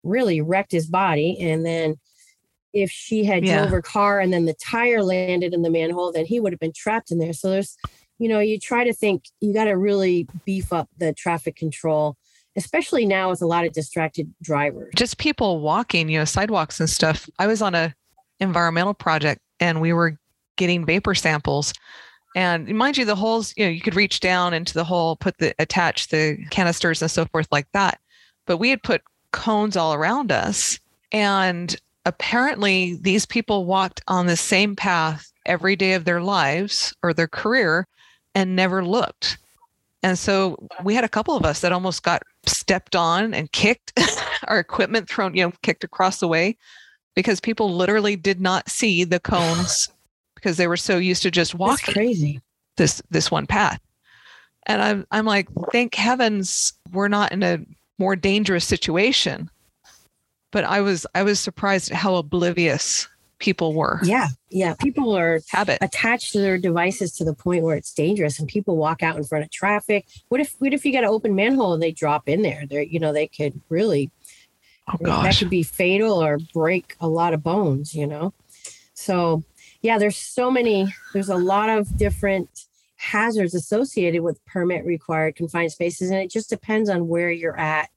[0.07, 1.37] really wrecked his body.
[1.41, 1.97] And then
[2.73, 3.59] if she had Yeah.
[3.59, 6.61] drove her car and then the tire landed in the manhole, then he would have
[6.61, 7.33] been trapped in there.
[7.33, 7.77] So there's,
[8.19, 12.17] you know, you try to think you got to really beef up the traffic control,
[12.57, 14.93] especially now with a lot of distracted drivers.
[14.97, 17.29] just people walking, you know, sidewalks and stuff.
[17.39, 17.95] I was on a
[18.41, 20.19] environmental project and we were
[20.57, 21.73] getting vapor samples.
[22.35, 25.39] And mind you, the holes, you know, you could reach down into the hole, put
[25.39, 27.99] the attach the canisters and so forth like that.
[28.47, 29.01] But we had put
[29.33, 30.79] cones all around us.
[31.13, 37.13] And apparently these people walked on the same path every day of their lives or
[37.13, 37.87] their career
[38.35, 39.39] and never looked.
[40.03, 43.93] And so we had a couple of us that almost got stepped on and kicked,
[44.49, 46.57] our equipment thrown, you know, kicked across the way
[47.15, 49.89] because people literally did not see the cones
[50.37, 52.41] because they were so used to just That's walking crazy.
[52.77, 53.81] this this one path.
[54.67, 57.59] And I'm I'm like, thank heavens we're not in a
[57.99, 59.51] more dangerous situation.
[60.53, 64.01] But I was I was surprised at how oblivious people were.
[64.03, 64.29] Yeah.
[64.49, 64.75] Yeah.
[64.75, 65.79] People are Habit.
[65.83, 69.25] attached to their devices to the point where it's dangerous and people walk out in
[69.25, 70.07] front of traffic.
[70.29, 72.65] What if what if you got an open manhole and they drop in there?
[72.69, 74.11] They're you know, they could really
[74.89, 78.33] Oh that could be fatal or break a lot of bones, you know.
[78.95, 79.43] So
[79.83, 85.73] yeah, there's so many, there's a lot of different hazards associated with permit required confined
[85.73, 86.11] spaces.
[86.11, 87.89] And it just depends on where you're at.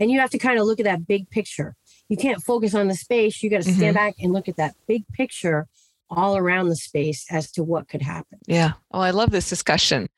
[0.00, 1.74] And you have to kind of look at that big picture.
[2.08, 3.42] You can't focus on the space.
[3.42, 3.78] You got to mm-hmm.
[3.78, 5.66] stand back and look at that big picture
[6.10, 8.38] all around the space as to what could happen.
[8.46, 8.72] Yeah.
[8.90, 10.08] Well, I love this discussion.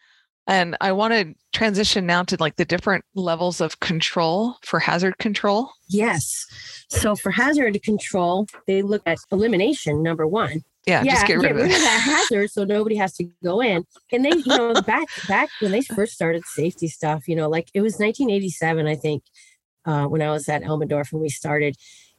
[0.47, 5.19] And I want to transition now to like the different levels of control for hazard
[5.19, 5.71] control.
[5.89, 6.47] Yes.
[6.89, 10.63] So for hazard control, they look at elimination, number one.
[10.87, 11.69] Yeah, just get rid of it.
[11.69, 13.85] that hazard so nobody has to go in.
[14.13, 17.71] And they, you know, back back when they first started safety stuff, you know, like
[17.75, 19.23] it was 1987, I think,
[19.85, 21.77] uh, when I was at Elmendorf and we started.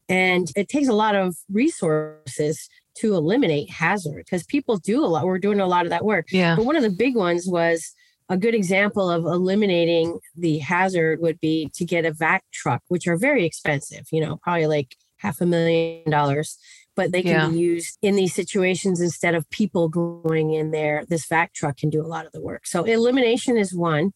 [0.08, 5.26] And it takes a lot of resources to eliminate hazard because people do a lot.
[5.26, 6.28] We're doing a lot of that work.
[6.32, 6.56] Yeah.
[6.56, 7.94] But one of the big ones was
[8.30, 13.08] a good example of eliminating the hazard would be to get a vac truck, which
[13.08, 16.58] are very expensive, you know, probably like half a million dollars,
[16.96, 17.50] but they can Yeah.
[17.50, 21.06] be used in these situations instead of people going in there.
[21.08, 22.66] This vac truck can do a lot of the work.
[22.68, 24.12] So elimination is one.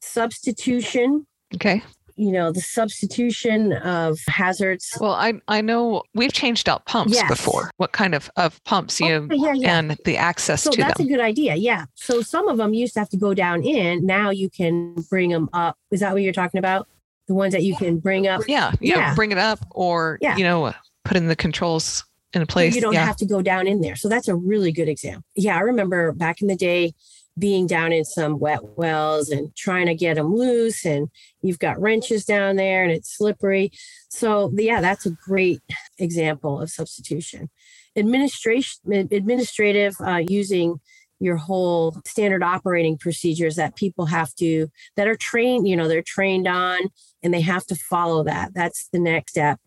[0.00, 1.82] Substitution, Okay.
[2.16, 4.96] you know, the substitution of hazards.
[4.98, 7.28] Well, I I know we've changed out pumps Yes.
[7.28, 7.70] before.
[7.76, 9.78] What kind of of pumps you Oh, yeah, yeah.
[9.78, 11.06] and the access So to that's them.
[11.06, 11.54] a good idea.
[11.56, 11.84] Yeah.
[11.96, 14.06] So some of them used to have to go down in.
[14.06, 15.76] Now you can bring them up.
[15.90, 16.88] Is that what you're talking about?
[17.28, 18.40] The ones that you can bring up.
[18.48, 19.14] yeah, you know, Yeah.
[19.14, 20.36] bring it up or Yeah.
[20.38, 20.72] you know
[21.04, 22.74] put in the controls in so place.
[22.74, 23.04] you don't yeah.
[23.04, 23.96] have to go down in there.
[23.96, 25.24] So that's a really good example.
[25.34, 26.92] Yeah, I remember back in the day
[27.38, 31.08] being down in some wet wells and trying to get them loose and
[31.42, 33.70] you've got wrenches down there and it's slippery.
[34.08, 35.60] So yeah, that's a great
[35.98, 37.50] example of substitution.
[37.94, 40.80] Administration administrative uh, using
[41.18, 46.02] your whole standard operating procedures that people have to that are trained, you know, they're
[46.02, 46.80] trained on
[47.22, 48.52] and they have to follow that.
[48.54, 49.58] That's the next step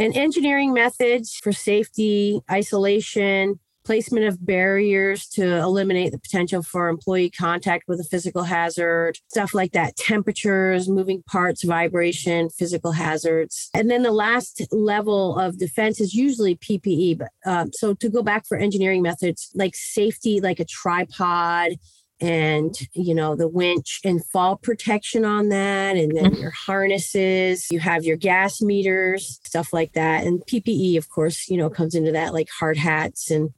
[0.00, 7.28] and engineering methods for safety, isolation, placement of barriers to eliminate the potential for employee
[7.28, 13.68] contact with a physical hazard, stuff like that, temperatures, moving parts, vibration, physical hazards.
[13.74, 17.18] And then the last level of defense is usually PPE.
[17.18, 21.72] But um, so to go back for engineering methods like safety, like a tripod,
[22.20, 26.42] and you know the winch and fall protection on that and then mm-hmm.
[26.42, 31.56] your harnesses you have your gas meters stuff like that and ppe of course you
[31.56, 33.50] know comes into that like hard hats and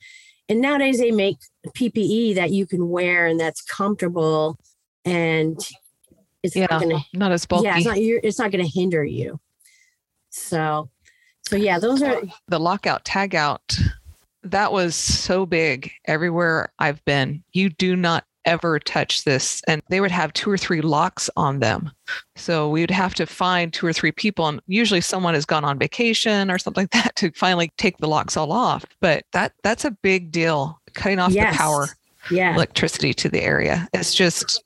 [0.49, 1.39] and nowadays they make
[1.77, 4.57] ppe that you can wear and that's comfortable
[5.05, 5.59] and
[6.43, 7.67] it's yeah, not gonna not as bulky.
[7.67, 9.41] yeah it's not you're, it's not gonna hinder you
[10.31, 10.89] so
[11.43, 13.81] so yeah those are oh, the lockout tagout
[14.45, 17.45] that was so big everywhere I've been.
[17.53, 19.63] You do not ever touch this.
[19.67, 21.91] And they would have two or three locks on them.
[22.37, 24.47] So we would have to find two or three people.
[24.47, 28.09] And usually someone has gone on vacation or something like that to finally take the
[28.09, 28.85] locks all off.
[29.01, 31.55] But that that's a big deal, cutting off Yes.
[31.55, 31.89] the power
[32.31, 33.89] yeah electricity to the area.
[33.93, 34.63] It's just,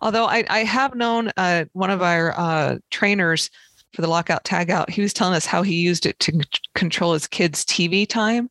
[0.00, 3.50] although I, I have known uh, one of our uh, trainers
[3.92, 6.40] for the lockout tagout, he was telling us how he used it to c-
[6.74, 8.48] control his kids' TV time.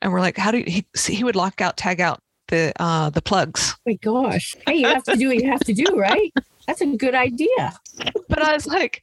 [0.00, 2.72] And we're like, how do you, he, see, he would lock out, tag out the
[2.78, 3.74] uh, the plugs.
[3.86, 6.32] my gosh hey you have to do what you have to do right
[6.66, 7.72] that's a good idea
[8.28, 9.02] But I was like,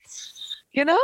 [0.71, 0.99] you know,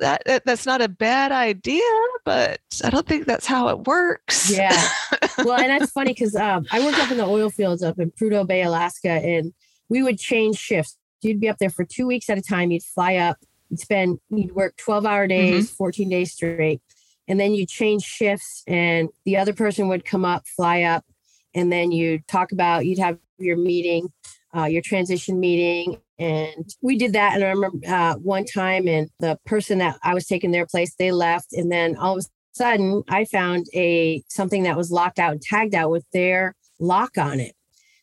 [0.00, 1.82] that, that that's not a bad idea,
[2.24, 4.50] but I don't think that's how it works.
[4.50, 4.88] Yeah.
[5.38, 8.10] well, and that's funny because um, I worked up in the oil fields up in
[8.10, 9.52] Prudhoe Bay, Alaska, and
[9.88, 10.96] we would change shifts.
[11.20, 12.70] You'd be up there for two weeks at a time.
[12.70, 13.38] You'd fly up.
[13.70, 14.18] You'd spend.
[14.30, 16.80] You'd work twelve hour days, fourteen days straight,
[17.26, 21.04] and then you change shifts and the other person would come up fly up
[21.54, 24.12] and then you talk about you'd have your meeting
[24.56, 29.08] uh, your transition meeting and we did that and i remember uh, one time and
[29.20, 32.28] the person that i was taking their place they left and then all of a
[32.52, 37.16] sudden i found a something that was locked out and tagged out with their lock
[37.18, 37.54] on it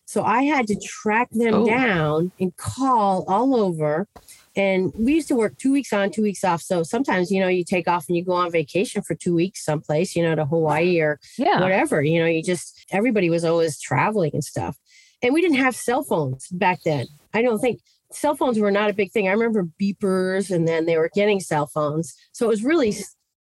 [0.05, 1.65] so i had to track them oh.
[1.65, 4.07] down and call all over
[4.55, 6.61] and we used to work two weeks on, two weeks off.
[6.61, 9.65] So sometimes, you know, you take off and you go on vacation for two weeks
[9.65, 11.59] someplace, you know, to Hawaii or yeah.
[11.59, 12.01] whatever.
[12.01, 14.77] You know, you just, everybody was always traveling and stuff.
[15.21, 17.07] And we didn't have cell phones back then.
[17.33, 19.27] I don't think cell phones were not a big thing.
[19.27, 22.15] I remember beepers and then they were getting cell phones.
[22.31, 22.95] So it was really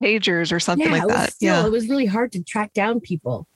[0.04, 1.34] pagers or something yeah, like that.
[1.34, 1.66] Still, yeah.
[1.66, 3.48] It was really hard to track down people.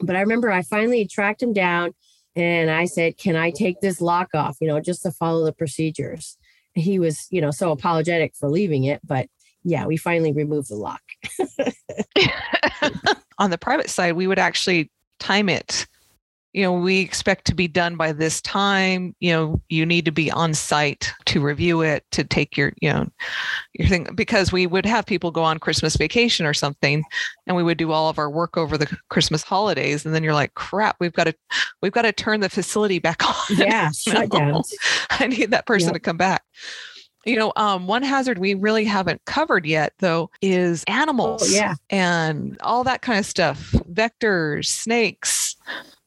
[0.00, 1.94] But I remember I finally tracked him down
[2.34, 4.56] and I said, Can I take this lock off?
[4.60, 6.36] You know, just to follow the procedures
[6.74, 9.28] he was, you know, so apologetic for leaving it, but
[9.62, 11.02] yeah, we finally removed the lock.
[13.38, 15.86] On the private side, we would actually time it
[16.52, 19.14] you know, we expect to be done by this time.
[19.20, 22.92] You know, you need to be on site to review it, to take your, you
[22.92, 23.08] know,
[23.74, 27.04] your thing, because we would have people go on Christmas vacation or something,
[27.46, 30.34] and we would do all of our work over the Christmas holidays, and then you're
[30.34, 31.34] like, crap, we've got to,
[31.82, 33.56] we've got to turn the facility back on.
[33.56, 33.90] Yeah,
[34.26, 34.62] down.
[35.10, 35.94] I need that person yep.
[35.94, 36.42] to come back.
[37.26, 41.42] You know, um, one hazard we really haven't covered yet, though, is animals.
[41.44, 41.74] Oh, yeah.
[41.90, 45.54] And all that kind of stuff vectors, snakes,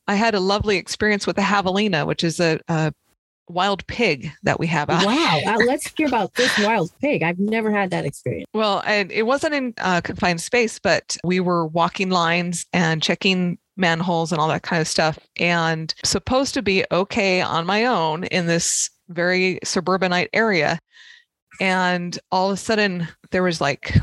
[0.08, 2.94] I had a lovely experience with the javelina, which is a, a
[3.48, 4.90] wild pig that we have.
[4.90, 5.06] Out.
[5.06, 5.40] Wow.
[5.46, 7.24] Uh, let's hear about this wild pig.
[7.24, 8.48] I've never had that experience.
[8.54, 13.58] Well, and it wasn't in uh, confined space, but we were walking lines and checking
[13.76, 18.24] manholes and all that kind of stuff and supposed to be okay on my own
[18.26, 20.80] in this very suburbanite area.
[21.60, 23.96] And all of a sudden there was like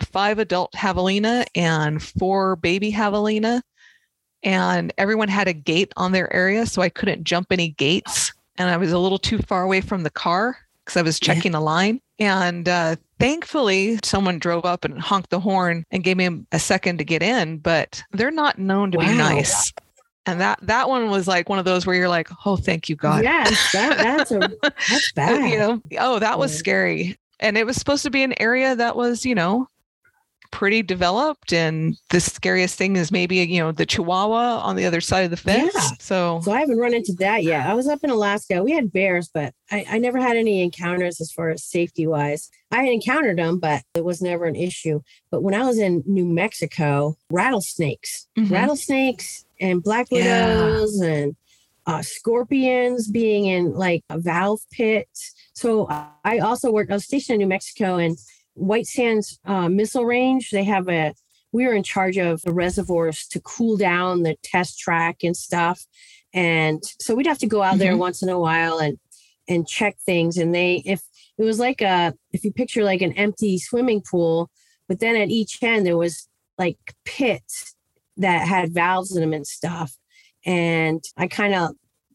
[0.00, 3.60] five adult javelina and four baby javelina
[4.42, 8.70] and everyone had a gate on their area so i couldn't jump any gates and
[8.70, 11.58] i was a little too far away from the car because i was checking yeah.
[11.58, 12.00] a line.
[12.20, 16.98] And uh, thankfully someone drove up and honked the horn and gave me a second
[16.98, 19.06] to get in but they're not known to wow.
[19.06, 19.72] be nice.
[20.26, 22.96] And that that one was like one of those where you're like oh thank you
[22.96, 23.22] god.
[23.22, 25.50] Yes that, that's a that's bad.
[25.50, 27.16] You know oh that was scary.
[27.40, 29.68] And it was supposed to be an area that was you know
[30.50, 35.00] pretty developed and the scariest thing is maybe you know the chihuahua on the other
[35.00, 35.72] side of the fence.
[35.74, 35.90] Yeah.
[35.98, 37.66] so so i haven't run into that yet.
[37.66, 38.62] I was up in alaska.
[38.62, 42.50] We had bears but I, I never had any encounters as far as safety wise
[42.70, 45.00] i had encountered them but it was never an issue.
[45.30, 48.26] But when i was in new mexico rattlesnakes.
[48.38, 48.52] Mm-hmm.
[48.52, 51.08] rattlesnakes and black widows yeah.
[51.08, 51.36] and
[51.86, 55.08] uh, scorpions being in like a valve pit
[55.54, 55.86] so
[56.22, 58.18] i also worked i was stationed in new mexico and
[58.58, 61.14] White Sands uh, Missile Range, they have a,
[61.52, 65.86] we were in charge of the reservoirs to cool down the test track and stuff.
[66.34, 67.78] And so we'd have to go out mm-hmm.
[67.78, 68.98] there once in a while and,
[69.48, 70.36] and check things.
[70.36, 71.02] And they, if
[71.38, 74.50] it was like a, if you picture like an empty swimming pool,
[74.88, 77.74] but then at each end there was like pits
[78.16, 79.96] that had valves in them and stuff.
[80.44, 81.70] And I kind of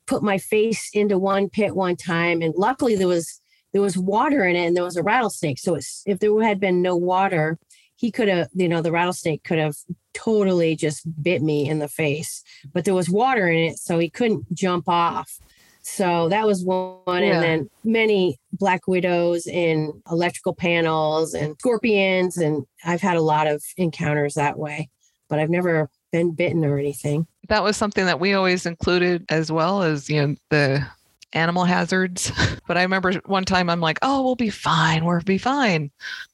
[0.06, 2.41] put my face into one pit one time.
[2.41, 3.39] And luckily there was
[3.74, 5.60] there was water in it and there was a rattlesnake.
[5.60, 7.60] So if there had been no water,
[7.96, 9.76] he could have, you know, the rattlesnake could have
[10.14, 12.44] totally just bit me in the face.
[12.72, 15.40] But there was water in it, so he couldn't jump off.
[15.82, 17.24] So that was one.
[17.24, 17.34] Yeah.
[17.34, 22.38] And then many black widows in electrical panels and scorpions.
[22.38, 24.90] And I've had a lot of encounters that way,
[25.30, 27.28] but I've never been bitten or anything.
[27.50, 30.86] That was something that we always included as well as, you know, the
[31.34, 32.32] animal hazards.
[32.65, 35.04] But I remember one time I'm like, oh, we'll be fine.
[35.04, 35.91] We'll be fine.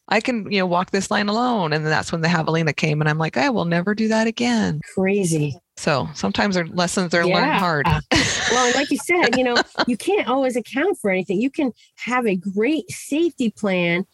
[0.10, 1.74] I can, you know, walk this line alone.
[1.74, 3.02] And that's when the javelina came.
[3.02, 4.80] And I'm like, I will never do that again.
[4.94, 5.58] Crazy.
[5.76, 7.34] So sometimes our lessons are yeah.
[7.34, 7.88] learned hard.
[8.52, 9.56] well, like you said, you know,
[9.88, 11.42] you can't always account for anything.
[11.42, 14.06] You can have a great safety plan,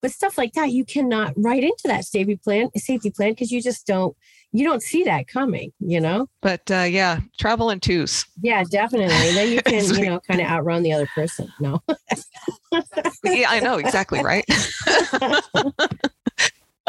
[0.00, 3.60] but stuff like that, you cannot write into that safety plan, safety plan, because you
[3.60, 4.16] just don't
[4.52, 6.28] you don't see that coming, you know?
[6.40, 8.24] But uh, yeah, travel in twos.
[8.40, 9.32] Yeah, definitely.
[9.32, 11.52] then you can, you know, kind of outrun the other person.
[11.60, 11.82] No.
[13.24, 14.22] yeah, I know exactly.
[14.22, 14.44] Right.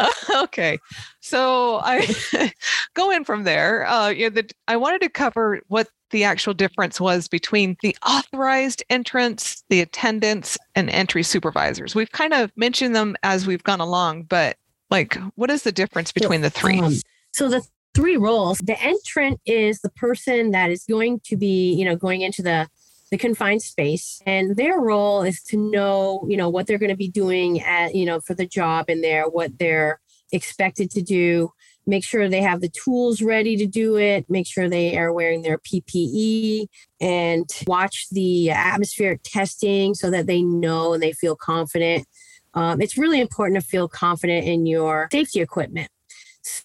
[0.36, 0.78] okay.
[1.20, 2.52] So I
[2.94, 3.86] go in from there.
[3.86, 7.96] Uh, you know, the, I wanted to cover what the actual difference was between the
[8.06, 11.94] authorized entrants, the attendants, and entry supervisors.
[11.94, 14.56] We've kind of mentioned them as we've gone along, but
[14.90, 16.80] like, what is the difference between the three?
[16.80, 16.94] Um,
[17.32, 17.62] so the
[17.94, 22.22] three roles, the entrant is the person that is going to be, you know, going
[22.22, 22.68] into the
[23.10, 26.96] the confined space and their role is to know you know what they're going to
[26.96, 29.98] be doing at you know for the job in there what they're
[30.32, 31.50] expected to do.
[31.86, 34.26] Make sure they have the tools ready to do it.
[34.28, 36.66] Make sure they are wearing their PPE
[37.00, 42.06] and watch the atmospheric testing so that they know and they feel confident.
[42.54, 45.88] Um, it's really important to feel confident in your safety equipment.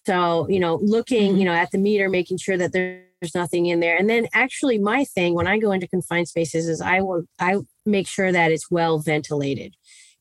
[0.05, 1.39] So, you know, looking, Mm-hmm.
[1.39, 3.97] you know, at the meter, making sure that there's nothing in there.
[3.97, 7.57] And then actually my thing when I go into confined spaces is I will I
[7.85, 9.75] make sure that it's well ventilated.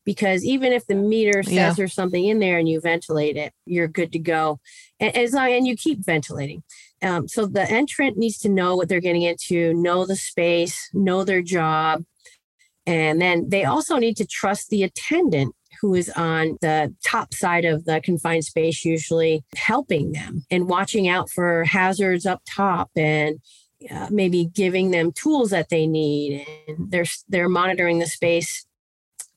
[0.05, 1.73] Because even if the meter says Yeah.
[1.73, 4.59] there's something in there and you ventilate it, you're good to go.
[4.99, 6.61] And as long and you keep ventilating.
[7.01, 11.23] Um, so the entrant needs to know what they're getting into, know the space, know
[11.23, 12.03] their job.
[12.85, 17.65] And then they also need to trust the attendant who is on the top side
[17.65, 23.39] of the confined space, usually helping them and watching out for hazards up top and
[23.91, 26.45] uh, maybe giving them tools that they need.
[26.67, 28.65] And they're, they're monitoring the space,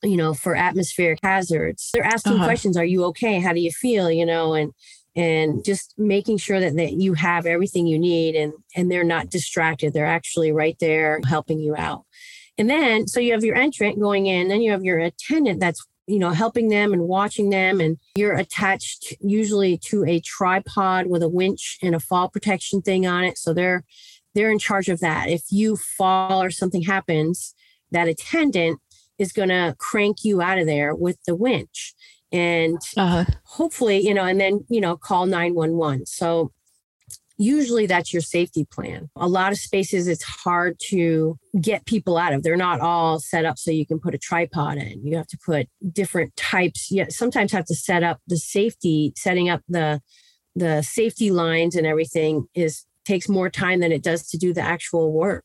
[0.03, 1.91] you know, for atmospheric hazards.
[1.93, 2.45] They're asking Uh-huh.
[2.45, 2.77] questions.
[2.77, 3.41] Are you okay?
[3.41, 4.11] How do you feel?
[4.11, 4.73] You know, and,
[5.17, 9.31] and just making sure that, that you have everything you need and, and they're not
[9.31, 9.93] distracted.
[9.93, 12.05] They're actually right there helping you out.
[12.57, 15.85] And then, so you have your entrant going in, then you have your attendant that's,
[16.09, 17.81] you know, helping them and watching them.
[17.81, 23.07] And you're attached usually to a tripod with a winch and a fall protection thing
[23.07, 23.39] on it.
[23.39, 23.85] So they're,
[24.35, 25.29] they're in charge of that.
[25.29, 27.55] If you fall or something happens,
[27.91, 28.81] that attendant
[29.19, 31.95] is going to crank you out of there with the winch.
[32.31, 33.25] And Uh-huh.
[33.45, 36.07] hopefully, you know, and then, you know, call 911.
[36.07, 36.53] So
[37.39, 39.09] usually that's your safety plan.
[39.17, 42.43] A lot of spaces it's hard to get people out of.
[42.43, 45.07] They're not all set up so you can put a tripod in.
[45.07, 46.91] You have to put different types.
[46.91, 50.01] You sometimes have to set up the safety, setting up the
[50.57, 54.61] the safety lines and everything is takes more time than it does to do the
[54.61, 55.45] actual work.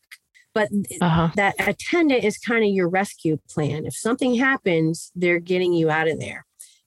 [0.56, 0.70] But
[1.02, 1.30] Uh-huh.
[1.36, 3.86] that attendant is kind of your rescue plan.
[3.86, 6.46] If something happens, they're getting you out of there.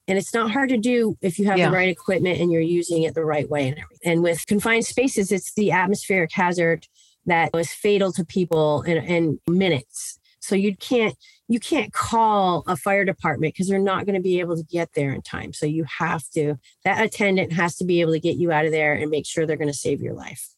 [0.08, 1.68] And it's not hard to do if you have Yeah.
[1.70, 4.12] the right equipment and you're using it the right way and everything.
[4.12, 6.86] And with confined spaces, it's the atmospheric hazard
[7.26, 10.18] that was fatal to people in, in minutes.
[10.40, 11.16] So you can't
[11.48, 14.90] you can't call a fire department because they're not going to be able to get
[14.94, 15.52] there in time.
[15.52, 18.70] So you have to that attendant has to be able to get you out of
[18.72, 20.48] there and make sure they're going to save your life.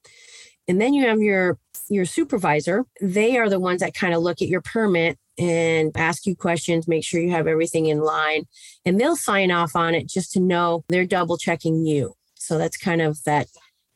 [0.66, 2.84] And then you have your your supervisor.
[3.01, 6.89] They are the ones that kind of look at your permit and ask you questions,
[6.89, 8.47] make sure you have everything in line,
[8.84, 12.14] and they'll sign off on it just to know they're double checking you.
[12.34, 13.47] So that's kind of that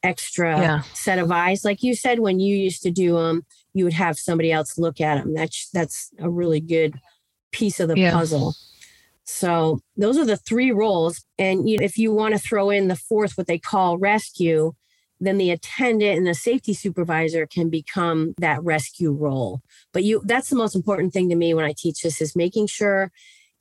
[0.03, 0.83] extra Yeah.
[0.95, 1.65] set of eyes.
[1.65, 5.01] Like you said, when you used to do them, you would have somebody else look
[5.01, 5.35] at them.
[5.35, 6.95] That's that's a really good
[7.53, 8.13] piece of the Yeah.
[8.13, 8.55] puzzle.
[9.25, 11.25] So those are the three roles.
[11.39, 14.73] And you, if you want to throw in the fourth, what they call rescue,
[15.27, 19.61] then the attendant and the safety supervisor can become that rescue role.
[19.93, 22.67] But you that's the most important thing to me when I teach this is making
[22.67, 23.11] sure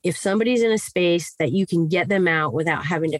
[0.04, 3.20] if somebody's in a space that you can get them out without having to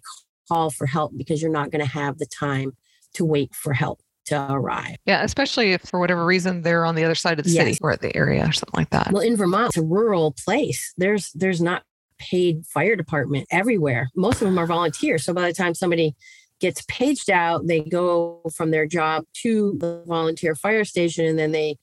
[0.50, 2.72] call for help because you're not going to have the time
[3.14, 4.96] to wait for help to arrive.
[5.06, 7.80] Yeah, especially if for whatever reason they're on the other side of the city Yes.
[7.82, 9.12] or the area or something like that.
[9.12, 10.94] Well, in Vermont, it's a rural place.
[10.98, 11.84] There's there's not
[12.20, 14.10] paid fire department everywhere.
[14.16, 15.24] Most of them are volunteers.
[15.24, 16.16] So by the time somebody
[16.62, 21.52] gets paged out, they go from their job to the volunteer fire station and then
[21.52, 21.78] they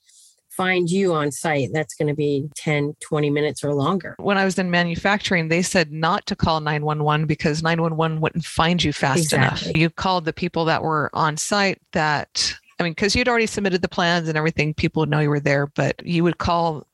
[0.49, 1.69] find you on site.
[1.73, 4.17] That's going to be 10, 20 minutes or longer.
[4.19, 8.83] When I was in manufacturing, they said not to call 911 because 911 wouldn't find
[8.83, 9.65] you fast enough.
[9.77, 13.83] You called the people that were on site that, I mean, because you'd already submitted
[13.83, 16.87] the plans and everything, people would know you were there, but you would call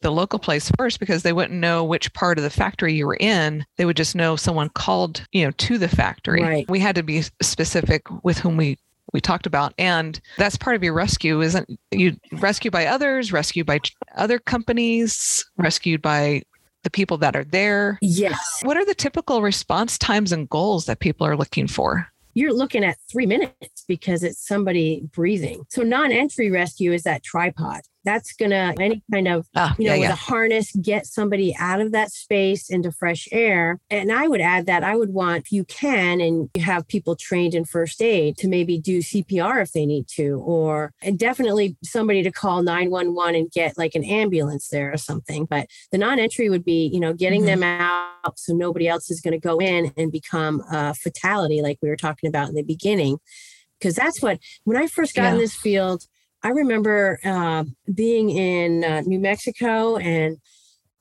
[0.00, 3.16] the local place first because they wouldn't know which part of the factory you were
[3.20, 3.64] in.
[3.76, 6.42] They would just know someone called, you know, to the factory.
[6.42, 6.70] Right.
[6.70, 8.78] We had to be specific with whom we
[9.12, 13.62] we talked about and that's part of your rescue isn't you rescue by others rescue
[13.62, 13.78] by
[14.16, 16.42] other companies rescued by
[16.82, 18.36] the people that are there Yes.
[18.64, 22.84] what are the typical response times and goals that people are looking for You're looking
[22.84, 25.64] at three minutes because it's somebody breathing.
[25.70, 27.80] So non entry rescue is that tripod.
[28.06, 31.06] That's going to, any kind of ah, you know, yeah with yeah a harness, get
[31.06, 33.80] somebody out of that space into fresh air.
[33.90, 37.16] And I would add that I would want, if you can, and you have people
[37.16, 41.76] trained in first aid to maybe do CPR if they need to, or and definitely
[41.82, 45.44] somebody to call 911 and get like an ambulance there or something.
[45.44, 47.46] But the non entry would be, you know, getting Mhm.
[47.46, 51.78] them out so nobody else is going to go in and become a fatality, like
[51.82, 53.18] we were talking about in the beginning.
[53.78, 56.04] Because that's what, when I first got in this field,
[56.46, 60.36] I remember uh, being in uh, New Mexico and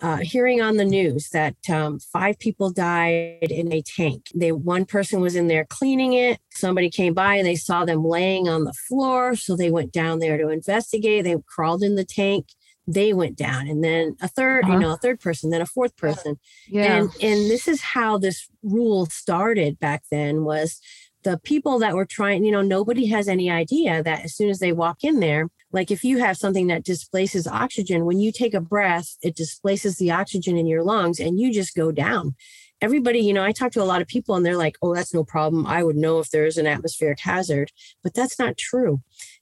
[0.02, 4.24] uh, hearing on the news that um, five people died in a tank.
[4.34, 6.40] They one person was in there cleaning it.
[6.52, 10.18] Somebody came by and they saw them laying on the floor, so they went down
[10.18, 11.24] there to investigate.
[11.26, 12.48] They crawled in the tank.
[12.88, 14.74] they went down and then a 3rd Uh-huh.
[14.74, 16.38] you know a third person then a fourth person
[16.68, 16.84] Yeah.
[16.98, 20.80] and and this is how this rule started back then was
[21.26, 24.60] the people that were trying you know nobody has any idea that as soon as
[24.60, 28.54] they walk in there like if you have something that displaces oxygen when you take
[28.54, 32.34] a breath it displaces the oxygen in your lungs and you just go down.
[32.82, 35.14] Everybody you know i talk to a lot of people and they're like oh that's
[35.14, 35.66] no problem.
[35.66, 37.72] I would know if there's an atmospheric hazard.
[38.04, 39.02] But that's not true.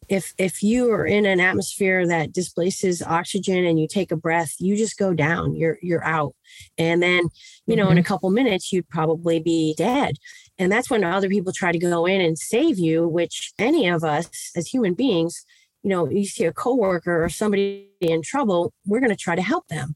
[0.10, 4.56] If if you are in an atmosphere that displaces oxygen and you take a breath
[4.60, 5.56] you just go down.
[5.56, 6.36] You're you're out.
[6.78, 7.30] And then
[7.68, 8.08] you know in a mm-hmm.
[8.08, 10.16] couple minutes you'd probably be dead
[10.64, 14.04] and that's when other people try to go in and save you which any of
[14.04, 15.46] us as human beings
[15.84, 19.42] you know you see a coworker or somebody in trouble we're going to try to
[19.42, 19.96] help them.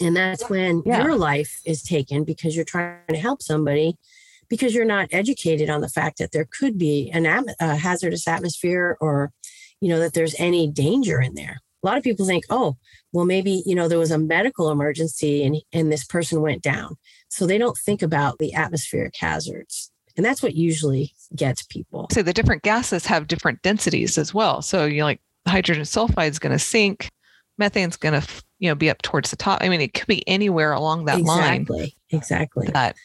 [0.00, 1.02] And that's when Yeah.
[1.02, 3.96] your life is taken because you're trying to help somebody
[4.48, 8.26] because you're not educated on the fact that there could be an atm- a hazardous
[8.28, 9.32] atmosphere or
[9.80, 11.56] you know that there's any danger in there.
[11.82, 12.76] A lot of people think oh
[13.12, 16.96] well maybe you know there was a medical emergency and and this person went down.
[17.28, 22.22] So they don't think about the atmospheric hazards and that's what usually gets people so
[22.22, 24.62] the different gases have different densities as well.
[24.62, 27.10] So you know, like hydrogen sulfide is going to sink,
[27.60, 28.26] methane's going to
[28.58, 29.62] you know be up towards the top.
[29.62, 32.96] I mean, it could be anywhere along that line exactly exactly that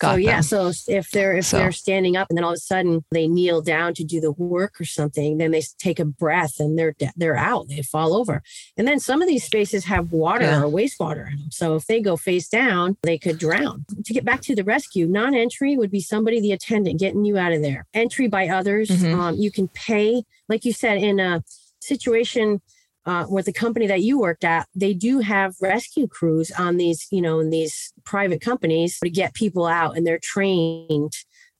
[0.00, 2.56] so got yeah so if they're if So- they're standing up and then all of
[2.56, 6.04] a sudden they kneel down to do the work or something then they take a
[6.04, 8.42] breath and they're they're out they fall over.
[8.76, 10.62] And then some of these spaces have water Yeah.
[10.62, 13.84] or wastewater in them so if they go face down they could drown.
[14.04, 17.52] To get back to the rescue non-entry would be somebody the attendant getting you out
[17.52, 17.86] of there.
[17.94, 19.14] Entry by others Mhm.
[19.14, 21.42] um, you can pay like you said in a
[21.80, 22.60] situation
[23.06, 27.06] uh, with the company that you worked at, they do have rescue crews on these,
[27.10, 31.12] you know, in these private companies to get people out, and they're trained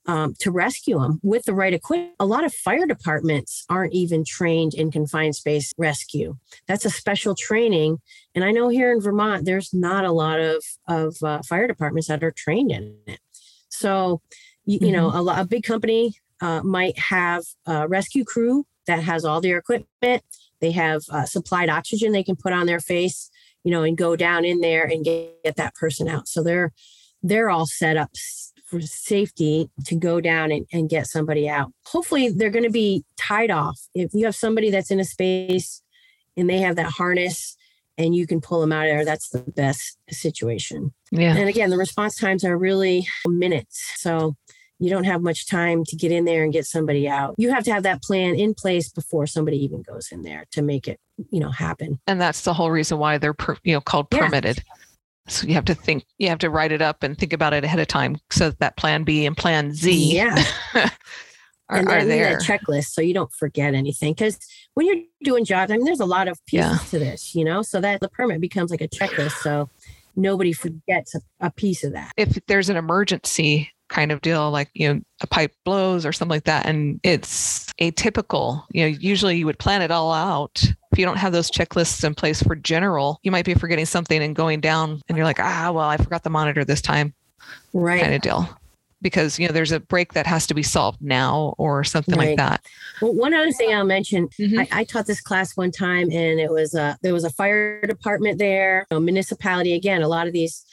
[0.07, 2.15] um, to rescue them with the right equipment.
[2.21, 6.37] A lot of fire departments aren't even trained in confined space rescue.
[6.67, 7.99] That's a special training,
[8.35, 12.09] and I know here in Vermont, there's not a lot of of uh, fire departments
[12.09, 13.21] that are trained in it.
[13.69, 14.21] So,
[14.65, 19.03] you, you know, a, lot, a big company uh, might have a rescue crew that
[19.03, 20.23] has all their equipment.
[20.61, 23.31] They have uh, supplied oxygen they can put on their face,
[23.65, 26.29] you know, and go down in there and get, get that person out.
[26.29, 26.73] So they're
[27.23, 28.11] they're all set up
[28.67, 31.73] for safety to go down and, and get somebody out.
[31.87, 33.79] Hopefully, they're going to be tied off.
[33.95, 35.83] If you have somebody that's in a space
[36.37, 37.57] and they have that harness
[37.99, 40.93] and you can pull them out of there, that's the best situation.
[41.11, 41.37] yeah.
[41.37, 43.85] And again, the response times are really minutes.
[43.97, 44.37] So
[44.81, 47.35] you don't have much time to get in there and get somebody out.
[47.39, 50.63] You have to have that plan in place before somebody even goes in there to
[50.63, 50.99] make it,
[51.31, 52.01] you know, happen.
[52.07, 54.21] and that's the whole reason why they're per, you know called Yeah.
[54.27, 54.65] permitted
[55.29, 57.63] so you have to think you have to write it up and think about it
[57.63, 60.43] ahead of time so that, that plan b and plan z Yeah.
[60.75, 60.91] are,
[61.79, 64.13] and are there that checklist so you don't forget anything.
[64.15, 64.39] Because
[64.75, 66.79] when you're doing jobs, I mean, there's a lot of pieces Yeah.
[66.91, 69.41] to this, you know, so that the permit becomes like a checklist.
[69.43, 69.69] So
[70.17, 72.13] nobody forgets a, a piece of that.
[72.17, 76.31] if there's an emergency kind of deal like you know a pipe blows or something
[76.37, 76.65] like that.
[76.65, 78.63] And it's atypical.
[78.71, 80.63] You know usually you would plan it all out.
[80.93, 84.23] If you don't have those checklists in place for general you might be forgetting something
[84.23, 87.13] and going down and you're like ah well i forgot the monitor this time.
[87.73, 88.01] Right.
[88.01, 88.49] kind of deal.
[89.03, 92.29] Because you know there's a break that has to be solved now or something Right.
[92.31, 92.65] like that.
[93.01, 94.59] Well, one other thing I'll mention Mhm.
[94.59, 97.81] I, I taught this class one time and it was a there was a fire
[97.83, 99.73] department there a municipality.
[99.75, 100.65] Again a lot of these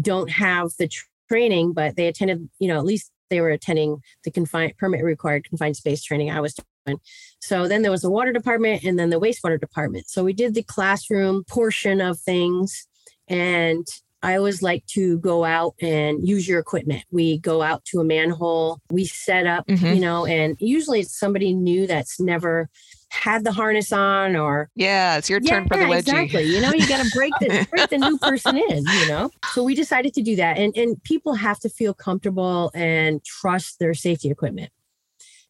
[0.00, 3.98] don't have the tr- training but they attended you know at least they were attending
[4.24, 6.54] the confined permit required confined space training i was
[6.86, 6.98] doing
[7.40, 10.54] so then there was the water department and then the wastewater department so we did
[10.54, 12.86] the classroom portion of things
[13.28, 13.86] and
[14.22, 17.04] I always like to go out and use your equipment.
[17.10, 19.94] We go out to a manhole, we set up, Mhm.
[19.96, 22.70] you know, and usually it's somebody new that's never
[23.14, 26.42] had the harness on or yeah it's your turn for the wedgie exactly.
[26.42, 28.84] You know, you got to break the break the new person in.
[28.84, 32.70] You know, so we decided to do that, and and people have to feel comfortable
[32.74, 34.70] and trust their safety equipment.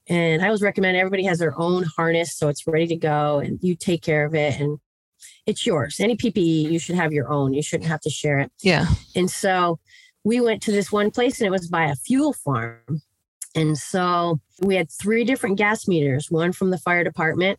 [0.06, 3.58] And I always recommend everybody has their own harness, so it's ready to go, and
[3.62, 4.78] you take care of it, and
[5.46, 6.00] it's yours.
[6.00, 7.54] Any PPE, you should have your own.
[7.54, 8.52] You shouldn't have to share it.
[8.62, 8.86] yeah
[9.16, 9.78] And so
[10.24, 13.02] we went to this one place and it was by a fuel farm.
[13.54, 17.58] And so we had three different gas meters, one from the fire department,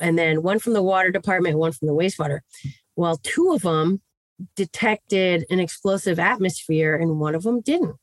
[0.00, 2.40] and then one from the water department, one from the wastewater.
[2.96, 4.00] Well, two of them
[4.56, 7.96] detected an explosive atmosphere and one of them didn't.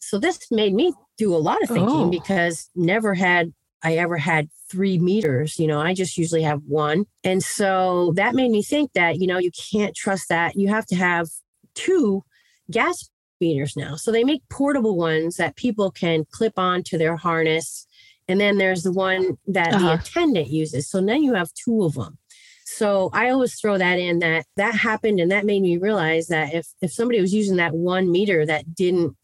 [0.00, 2.10] So this made me do a lot of thinking Oh.
[2.10, 3.52] because never had
[3.82, 5.60] I ever had three meters.
[5.60, 7.04] You know, I just usually have one.
[7.22, 10.56] And so that made me think that, you know, you can't trust that.
[10.56, 11.28] You have to have
[11.74, 12.24] two
[12.70, 13.08] gas
[13.40, 13.96] meters now.
[13.96, 17.86] So they make portable ones that people can clip on to their harness.
[18.28, 19.98] And then there's the one that the Uh-huh.
[20.00, 20.88] attendant uses.
[20.90, 22.18] So then you have two of them.
[22.64, 26.52] So I always throw that in that that happened and that made me realize that
[26.52, 29.16] if if somebody was using that one meter that didn't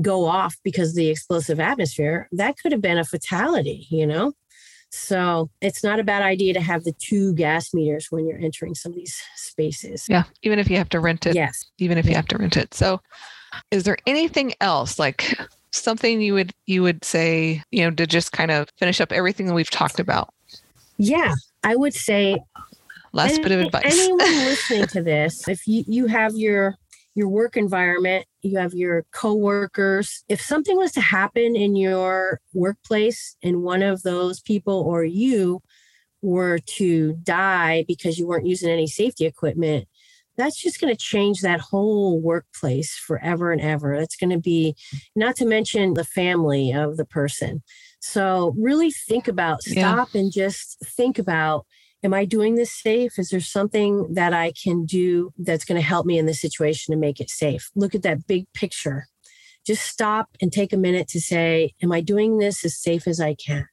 [0.00, 4.32] go off because of the explosive atmosphere, that could have been a fatality, you know?
[4.90, 8.74] So it's not a bad idea to have the two gas meters when you're entering
[8.74, 10.06] some of these spaces.
[10.08, 10.24] Yeah.
[10.42, 11.34] Even if you have to rent it.
[11.34, 11.66] Yes.
[11.78, 12.72] Even if you have to rent it.
[12.72, 13.00] So
[13.70, 15.38] is there anything else like
[15.70, 19.46] something you would you would say, you know, to just kind of finish up everything
[19.46, 20.32] that we've talked about?
[20.98, 21.34] Yeah.
[21.64, 22.38] I would say
[23.12, 23.84] last any, bit of advice.
[23.86, 26.76] anyone listening to this, if you, you have your
[27.14, 30.24] your work environment, you have your coworkers.
[30.28, 35.60] If something was to happen in your workplace and one of those people or you
[36.22, 39.88] were to die because you weren't using any safety equipment,
[40.38, 43.98] that's just going to change that whole workplace forever and ever.
[43.98, 44.76] That's going to be,
[45.14, 47.62] not to mention the family of the person.
[48.00, 50.20] So, really think about, stop yeah.
[50.20, 51.66] and just think about
[52.04, 53.18] am I doing this safe?
[53.18, 56.92] Is there something that I can do that's going to help me in this situation
[56.92, 57.70] to make it safe?
[57.74, 59.06] Look at that big picture.
[59.66, 63.20] Just stop and take a minute to say, Am I doing this as safe as
[63.20, 63.66] I can?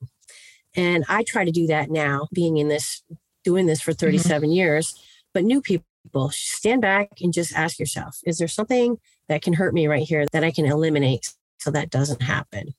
[0.75, 3.03] And I try to do that now, being in this,
[3.43, 4.07] doing this for mm-hmm.
[4.07, 4.53] 37 mm-hmm.
[4.53, 4.99] years.
[5.33, 5.85] But new people,
[6.31, 8.97] stand back and just ask yourself, Is there something
[9.27, 12.73] that can hurt me right here that I can eliminate so that doesn't happen?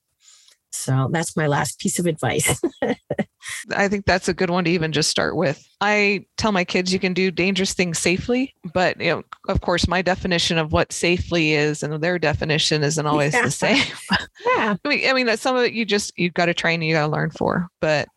[0.71, 2.61] So that's my last piece of advice.
[3.75, 5.65] I think that's a good one to even just start with.
[5.81, 9.87] I tell my kids you can do dangerous things safely, but you know, of course,
[9.87, 13.43] my definition of what safely is and their definition isn't always yeah.
[13.43, 13.83] the same.
[14.11, 14.75] yeah.
[14.83, 16.93] I mean, I mean, that's some of it you just you've got to train, you
[16.93, 17.67] got to learn for.
[17.79, 18.07] But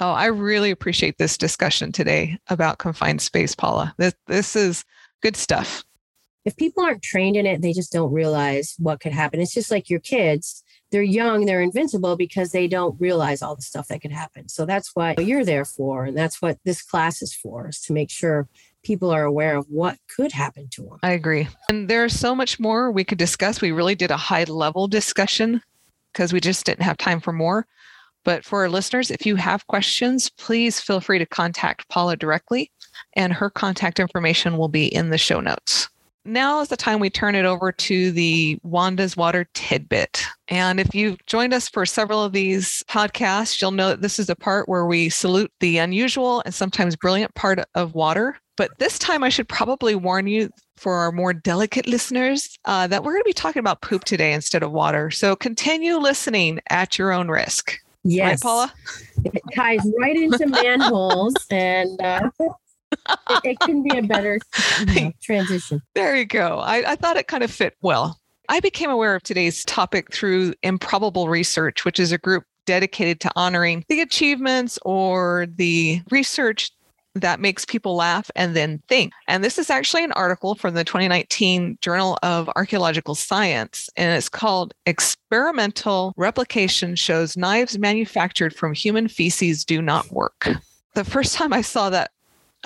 [0.00, 3.94] oh, I really appreciate this discussion today about confined space, Paula.
[3.98, 4.84] This this is
[5.22, 5.84] good stuff.
[6.44, 9.40] If people aren't trained in it, they just don't realize what could happen.
[9.40, 13.62] It's just like your kids they're young, they're invincible because they don't realize all the
[13.62, 14.48] stuff that could happen.
[14.48, 16.04] So that's what you're there for.
[16.04, 18.48] And that's what this class is for, is to make sure
[18.84, 20.98] people are aware of what could happen to them.
[21.02, 21.48] I agree.
[21.68, 23.60] And there's so much more we could discuss.
[23.60, 25.60] We really did a high level discussion
[26.12, 27.66] because we just didn't have time for more.
[28.26, 32.70] But for our listeners, if you have questions, please feel free to contact Paula directly,
[33.14, 35.88] and her contact information will be in the show notes
[36.26, 40.24] now is the time we turn it over to the Wanda's Water tidbit.
[40.48, 44.28] And if you've joined us for several of these podcasts, you'll know that this is
[44.28, 48.36] a part where we salute the unusual and sometimes brilliant part of water.
[48.56, 53.04] But this time, I should probably warn you for our more delicate listeners uh, that
[53.04, 55.10] we're going to be talking about poop today instead of water.
[55.10, 57.78] So continue listening at your own risk.
[58.08, 58.28] Yes.
[58.28, 58.74] Right, Paula?
[59.24, 61.34] It ties right into manholes.
[61.50, 62.52] and uh, it,
[63.44, 64.38] it can be a better
[64.86, 65.82] you know, transition.
[65.94, 66.58] There you go.
[66.58, 68.18] I, I thought it kind of fit well.
[68.48, 73.30] I became aware of today's topic through Improbable Research, which is a group dedicated to
[73.36, 76.70] honoring the achievements or the research
[77.20, 79.12] that makes people laugh and then think.
[79.28, 84.28] And this is actually an article from the 2019 Journal of Archaeological Science, and it's
[84.28, 90.48] called Experimental Replication Shows Knives Manufactured from Human Feces Do Not Work.
[90.94, 92.10] The first time I saw that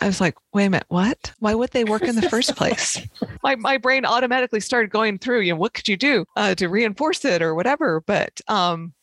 [0.01, 1.33] I was like, wait a minute, what?
[1.41, 3.01] Why would they work in the first place?
[3.43, 6.69] my, my brain automatically started going through, you know, what could you do uh, to
[6.69, 8.01] reinforce it or whatever?
[8.01, 8.95] But um,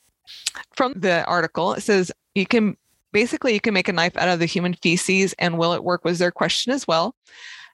[0.76, 2.78] from the article, it says you can
[3.12, 6.04] basically you can make a knife out of the human feces and will it work
[6.06, 7.16] was their question as well.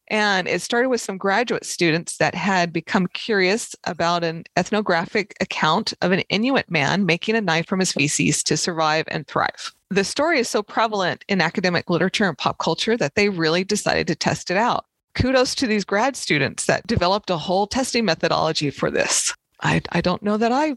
[0.09, 5.93] And it started with some graduate students that had become curious about an ethnographic account
[6.01, 10.03] of an Inuit man making a knife from his feces to survive and thrive the
[10.03, 14.15] story is so prevalent in academic literature and pop culture that they really decided to
[14.15, 14.85] test it out.
[15.15, 19.33] Kudos to these grad students that developed a whole testing methodology for this.
[19.61, 20.75] I, I don't know that I,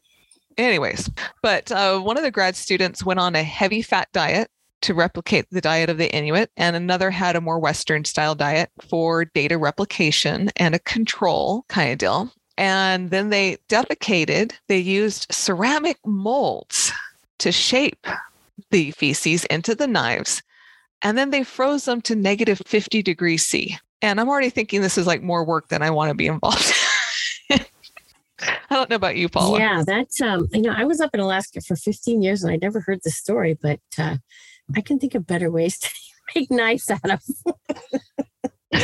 [0.59, 1.11] anyways,
[1.43, 4.51] but uh, one of the grad students went on a heavy fat diet
[4.83, 8.71] to replicate the diet of the Inuit, and another had a more Western style diet
[8.89, 12.33] for data replication and a control kind of deal.
[12.59, 16.93] And then they defecated, they used ceramic molds
[17.39, 18.07] to shape
[18.71, 20.43] the feces into the knives,
[21.03, 23.77] and then they froze them to negative 50 degrees C.
[24.03, 26.73] And I'm already thinking this is like more work than I want to be involved.
[28.41, 29.59] I don't know about you, Paula.
[29.59, 32.57] Yeah, that's um, you know, I was up in Alaska for 15 years and I
[32.57, 34.17] never heard the story, but uh,
[34.75, 35.91] I can think of better ways to
[36.35, 37.23] make knives out of.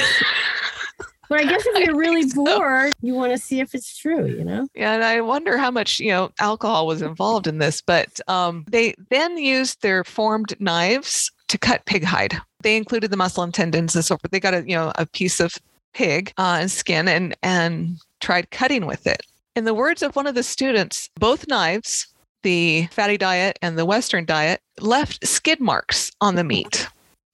[1.33, 4.45] But I guess if you're really bored, you want to see if it's true, you
[4.45, 4.69] know?
[4.75, 7.81] Yeah, and I wonder how much, you know, alcohol was involved in this.
[7.81, 12.37] But um, they then used their formed knives to cut pig hide.
[12.63, 14.31] They included the muscle and tendons and so forth.
[14.31, 15.55] They got a, you know, a piece of
[15.95, 19.23] pig uh, and skin and and tried cutting with it.
[19.55, 22.07] In the words of one of the students, both knives,
[22.43, 26.89] the fatty diet and the Western diet, left skid marks on the meat.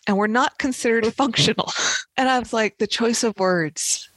[0.07, 1.71] and we're not considered functional.
[2.17, 4.09] And I was like, the choice of words.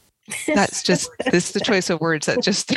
[0.46, 2.72] That's just this is the choice of words that just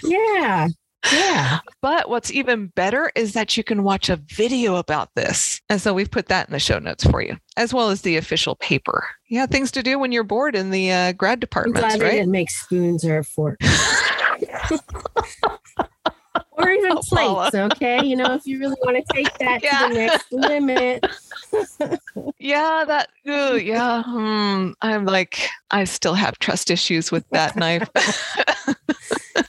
[0.04, 0.68] yeah.
[1.10, 1.60] Yeah.
[1.80, 5.60] But what's even better is that you can watch a video about this.
[5.70, 8.16] And so we've put that in the show notes for you, as well as the
[8.18, 9.06] official paper.
[9.30, 12.04] Yeah, things to do when you're bored in the uh, grad I'm departments, glad they
[12.04, 12.10] right?
[12.12, 13.64] didn't make spoons or forks.
[16.52, 18.04] or even Oh, plates, okay?
[18.04, 19.88] You know, if you really want to take that Yeah.
[19.88, 21.06] to the next limit.
[22.38, 24.02] Yeah, that, ooh, yeah.
[24.04, 27.88] hmm, I'm like, I still have trust issues with that knife.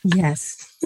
[0.04, 0.78] Yes.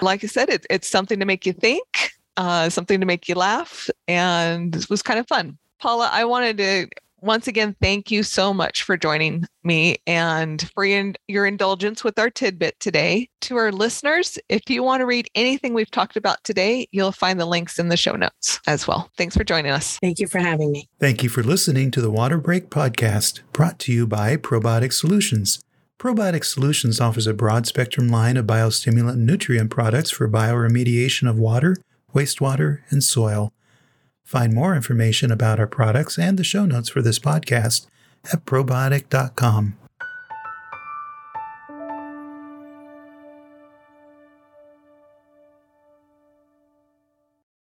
[0.00, 3.34] like I said, it, it's something to make you think, uh, something to make you
[3.34, 5.58] laugh, and it was kind of fun.
[5.80, 6.88] Paula, I wanted to
[7.20, 12.18] once again thank you so much for joining me and for your, your indulgence with
[12.18, 13.28] our tidbit today.
[13.42, 17.38] To our listeners, if you want to read anything we've talked about today, you'll find
[17.38, 19.10] the links in the show notes as well.
[19.16, 19.98] Thanks for joining us.
[19.98, 20.88] Thank you for having me.
[21.00, 25.60] Thank you for listening to the Water Break Podcast, brought to you by Probiotic Solutions.
[25.98, 31.76] Probiotic Solutions offers a broad spectrum line of biostimulant nutrient products for bioremediation of water,
[32.14, 33.52] wastewater, and soil.
[34.28, 37.86] Find more information about our products and the show notes for this podcast
[38.30, 39.78] at probiotic.com.